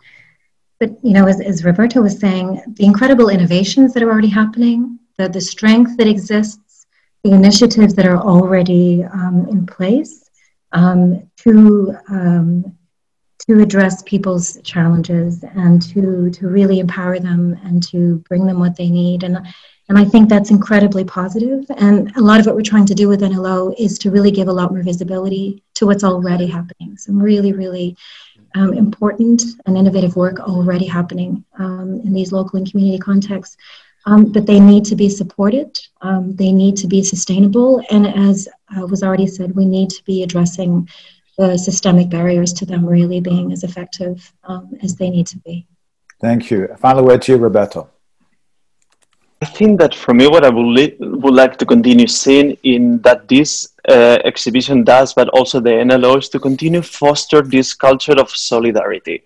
but 0.80 0.92
you 1.04 1.14
know, 1.14 1.28
as, 1.28 1.42
as 1.42 1.66
Roberto 1.66 2.02
was 2.02 2.20
saying, 2.20 2.62
the 2.68 2.86
incredible 2.86 3.30
innovations 3.30 3.94
that 3.94 4.04
are 4.04 4.10
already 4.10 4.30
happening, 4.30 5.00
the, 5.18 5.28
the 5.28 5.42
strength 5.42 5.98
that 5.98 6.08
exists 6.08 6.86
the 7.24 7.32
initiatives 7.32 7.94
that 7.96 8.06
are 8.06 8.18
already 8.18 9.04
um, 9.04 9.48
in 9.50 9.66
place 9.66 10.30
um, 10.74 11.30
to 11.38 11.96
um, 12.10 12.78
to 13.48 13.60
address 13.62 14.02
people's 14.04 14.60
challenges 14.64 15.44
and 15.56 15.82
to 15.82 16.30
to 16.32 16.48
really 16.48 16.80
empower 16.80 17.20
them 17.20 17.60
and 17.64 17.84
to 17.84 18.18
bring 18.30 18.46
them 18.46 18.60
what 18.60 18.76
they 18.76 18.90
need 18.90 19.24
and 19.24 19.38
and 19.90 19.98
I 19.98 20.06
think 20.06 20.30
that's 20.30 20.50
incredibly 20.50 21.04
positive. 21.04 21.66
And 21.76 22.16
a 22.16 22.22
lot 22.22 22.40
of 22.40 22.46
what 22.46 22.56
we're 22.56 22.62
trying 22.62 22.86
to 22.86 22.96
do 22.96 23.10
with 23.10 23.20
NLO 23.20 23.76
is 23.78 24.00
to 24.00 24.12
really 24.12 24.32
give 24.32 24.48
a 24.48 24.54
lot 24.54 24.72
more 24.72 24.82
visibility 24.82 25.62
to 25.74 25.86
what's 25.86 26.06
already 26.06 26.48
happening. 26.48 26.98
Some 26.98 27.22
really, 27.22 27.52
really 27.52 27.98
um, 28.56 28.72
important 28.74 29.44
and 29.66 29.78
innovative 29.78 30.16
work 30.16 30.40
already 30.40 30.86
happening 30.86 31.44
um, 31.60 32.00
in 32.06 32.14
these 32.14 32.32
local 32.32 32.58
and 32.58 32.72
community 32.72 32.98
contexts 32.98 33.58
um, 34.06 34.32
but 34.32 34.46
they 34.46 34.60
need 34.60 34.86
to 34.86 34.96
be 34.96 35.10
supported. 35.10 35.80
Um, 36.02 36.36
they 36.36 36.52
need 36.52 36.76
to 36.78 36.88
be 36.88 37.04
sustainable. 37.04 37.82
And 37.90 38.08
as 38.08 38.48
uh, 38.76 38.86
was 38.86 39.04
already 39.04 39.28
said, 39.28 39.56
we 39.56 39.66
need 39.66 39.90
to 39.92 40.04
be 40.04 40.24
addressing 40.24 40.90
the 41.38 41.58
systemic 41.58 42.10
barriers 42.10 42.54
to 42.54 42.66
them 42.66 42.86
really 42.86 43.20
being 43.20 43.52
as 43.52 43.64
effective 43.64 44.32
um, 44.44 44.78
as 44.82 44.96
they 44.96 45.10
need 45.10 45.28
to 45.28 45.38
be. 45.40 45.68
Thank 46.22 46.52
you. 46.52 46.68
Final 46.80 47.06
word 47.06 47.22
to 47.24 47.34
you, 47.34 47.38
Roberto. 47.38 47.90
I 49.42 49.46
think 49.46 49.80
that 49.80 49.94
for 49.94 50.14
me, 50.14 50.28
what 50.28 50.46
I 50.46 50.50
would, 50.50 50.66
li- 50.66 50.96
would 51.00 51.34
like 51.34 51.58
to 51.58 51.66
continue 51.66 52.08
seeing 52.08 52.58
in 52.64 53.02
that 53.02 53.28
this 53.28 53.73
uh, 53.90 54.18
exhibition 54.24 54.84
does, 54.84 55.14
but 55.14 55.28
also 55.30 55.60
the 55.60 55.70
NLO, 55.70 56.18
is 56.18 56.30
to 56.30 56.40
continue 56.40 56.82
foster 56.82 57.42
this 57.42 57.74
culture 57.74 58.14
of 58.14 58.30
solidarity, 58.30 59.24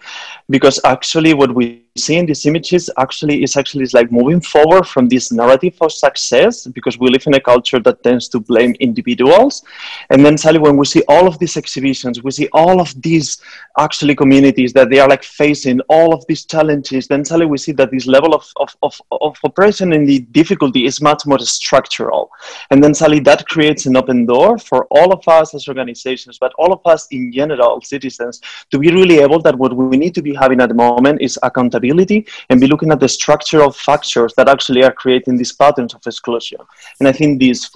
because 0.50 0.80
actually 0.84 1.34
what 1.34 1.54
we 1.54 1.84
see 1.96 2.18
in 2.18 2.26
these 2.26 2.46
images 2.46 2.90
actually 2.98 3.42
is 3.44 3.58
actually 3.58 3.84
is 3.84 3.94
like 3.94 4.12
moving 4.12 4.40
forward 4.40 4.86
from 4.88 5.08
this 5.08 5.32
narrative 5.32 5.76
of 5.82 5.92
success, 5.92 6.68
because 6.68 6.98
we 6.98 7.10
live 7.10 7.26
in 7.28 7.36
a 7.36 7.40
culture 7.40 7.80
that 7.80 8.02
tends 8.04 8.28
to 8.30 8.40
blame 8.40 8.74
individuals, 8.80 9.64
and 10.10 10.26
then 10.26 10.38
suddenly 10.38 10.68
when 10.68 10.78
we 10.78 10.86
see 10.86 11.04
all 11.08 11.28
of 11.28 11.38
these 11.40 11.58
exhibitions, 11.58 12.24
we 12.24 12.32
see 12.32 12.48
all 12.54 12.82
of 12.82 13.00
these 13.02 13.40
actually 13.80 14.16
communities 14.16 14.74
that 14.74 14.90
they 14.90 15.00
are 15.00 15.10
like 15.10 15.24
facing 15.24 15.80
all 15.82 16.14
of 16.14 16.26
these 16.28 16.46
challenges, 16.46 17.08
then 17.08 17.24
suddenly 17.24 17.46
we 17.46 17.58
see 17.58 17.74
that 17.74 17.92
this 17.92 18.08
level 18.08 18.34
of 18.34 18.46
of 18.58 18.76
of, 18.82 19.00
of 19.12 19.38
oppression 19.44 19.94
and 19.94 20.08
the 20.08 20.20
difficulty 20.32 20.86
is 20.86 21.00
much 21.00 21.28
more 21.28 21.40
structural, 21.40 22.32
and 22.72 22.84
then 22.84 22.94
suddenly 22.94 23.20
that 23.20 23.48
creates 23.48 23.86
an 23.86 23.96
open 23.96 24.26
door 24.26 24.47
for 24.56 24.86
all 24.92 25.12
of 25.12 25.28
us 25.28 25.56
as 25.56 25.68
organizations, 25.68 26.38
but 26.38 26.54
all 26.60 26.72
of 26.72 26.82
us 26.86 27.08
in 27.12 27.32
general, 27.32 27.82
citizens, 27.82 28.40
to 28.72 28.78
be 28.78 28.92
really 28.92 29.18
able 29.18 29.42
that 29.42 29.58
what 29.58 29.76
we 29.76 29.98
need 29.98 30.14
to 30.14 30.22
be 30.22 30.36
having 30.36 30.62
at 30.62 30.70
the 30.70 30.76
moment 30.76 31.22
is 31.22 31.40
accountability 31.42 32.26
and 32.50 32.62
be 32.62 32.68
looking 32.68 32.92
at 32.92 33.00
the 33.00 33.10
structural 33.10 33.72
factors 33.72 34.34
that 34.38 34.48
actually 34.48 34.84
are 34.84 34.94
creating 34.94 35.38
these 35.38 35.54
patterns 35.54 35.94
of 35.96 36.02
exclusion. 36.06 36.60
And 37.00 37.08
I 37.08 37.12
think 37.12 37.40
this 37.40 37.70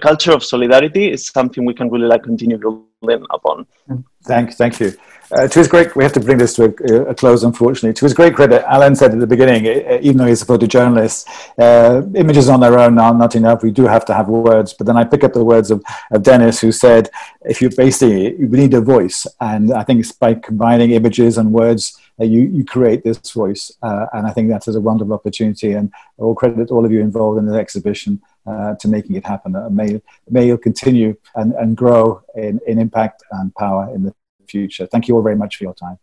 culture 0.00 0.32
of 0.32 0.42
solidarity 0.42 1.12
is 1.12 1.26
something 1.26 1.64
we 1.64 1.74
can 1.74 1.90
really 1.90 2.06
like 2.06 2.22
continue 2.22 2.56
building 2.58 3.26
upon. 3.30 3.66
Thank, 4.24 4.54
thank 4.54 4.80
you. 4.80 4.94
Uh, 5.30 5.46
to 5.46 5.58
his 5.58 5.68
great, 5.68 5.94
we 5.94 6.02
have 6.02 6.12
to 6.12 6.20
bring 6.20 6.38
this 6.38 6.54
to 6.54 6.64
a, 6.64 7.10
a, 7.10 7.14
close, 7.14 7.44
unfortunately. 7.44 7.92
To 7.92 8.04
his 8.06 8.14
great 8.14 8.34
credit, 8.34 8.64
Alan 8.66 8.96
said 8.96 9.12
at 9.12 9.18
the 9.18 9.26
beginning, 9.26 9.66
even 10.02 10.16
though 10.16 10.26
he's 10.26 10.40
a 10.40 10.46
photojournalist, 10.46 11.26
uh, 11.58 12.02
images 12.14 12.48
on 12.48 12.60
their 12.60 12.78
own 12.78 12.98
are 12.98 13.12
not 13.12 13.36
enough. 13.36 13.62
We 13.62 13.70
do 13.70 13.86
have 13.86 14.06
to 14.06 14.14
have 14.14 14.28
words. 14.28 14.72
But 14.72 14.86
then 14.86 14.96
I 14.96 15.04
pick 15.04 15.24
up 15.24 15.34
the 15.34 15.44
words 15.44 15.70
of, 15.70 15.84
of 16.12 16.22
Denis, 16.22 16.60
who 16.60 16.72
said, 16.72 17.10
if 17.42 17.60
you 17.60 17.68
basically, 17.68 18.38
you 18.38 18.48
need 18.48 18.72
a 18.72 18.80
voice. 18.80 19.26
And 19.38 19.72
I 19.72 19.84
think 19.84 20.00
it's 20.00 20.12
by 20.12 20.32
combining 20.32 20.92
images 20.92 21.36
and 21.36 21.52
words, 21.52 21.98
uh, 22.18 22.24
you, 22.24 22.42
you 22.42 22.64
create 22.64 23.04
this 23.04 23.18
voice. 23.30 23.70
Uh, 23.82 24.06
and 24.14 24.26
I 24.26 24.30
think 24.30 24.48
that's 24.48 24.68
a 24.68 24.80
wonderful 24.80 25.12
opportunity. 25.12 25.72
And 25.72 25.92
all 26.16 26.34
credit 26.34 26.68
to 26.68 26.74
all 26.74 26.86
of 26.86 26.92
you 26.92 27.00
involved 27.00 27.38
in 27.38 27.44
the 27.44 27.58
exhibition 27.58 28.22
uh, 28.46 28.76
to 28.76 28.88
making 28.88 29.16
it 29.16 29.26
happen. 29.26 29.54
Uh, 29.54 29.68
may, 29.68 30.00
may 30.30 30.48
it 30.48 30.62
continue 30.62 31.16
and, 31.34 31.52
and 31.54 31.76
grow 31.76 32.22
in, 32.34 32.60
in 32.66 32.78
impact 32.78 33.22
and 33.32 33.54
power 33.54 33.94
in 33.94 34.04
the 34.04 34.14
future. 34.48 34.86
Thank 34.86 35.08
you 35.08 35.16
all 35.16 35.22
very 35.22 35.36
much 35.36 35.56
for 35.56 35.64
your 35.64 35.74
time. 35.74 35.98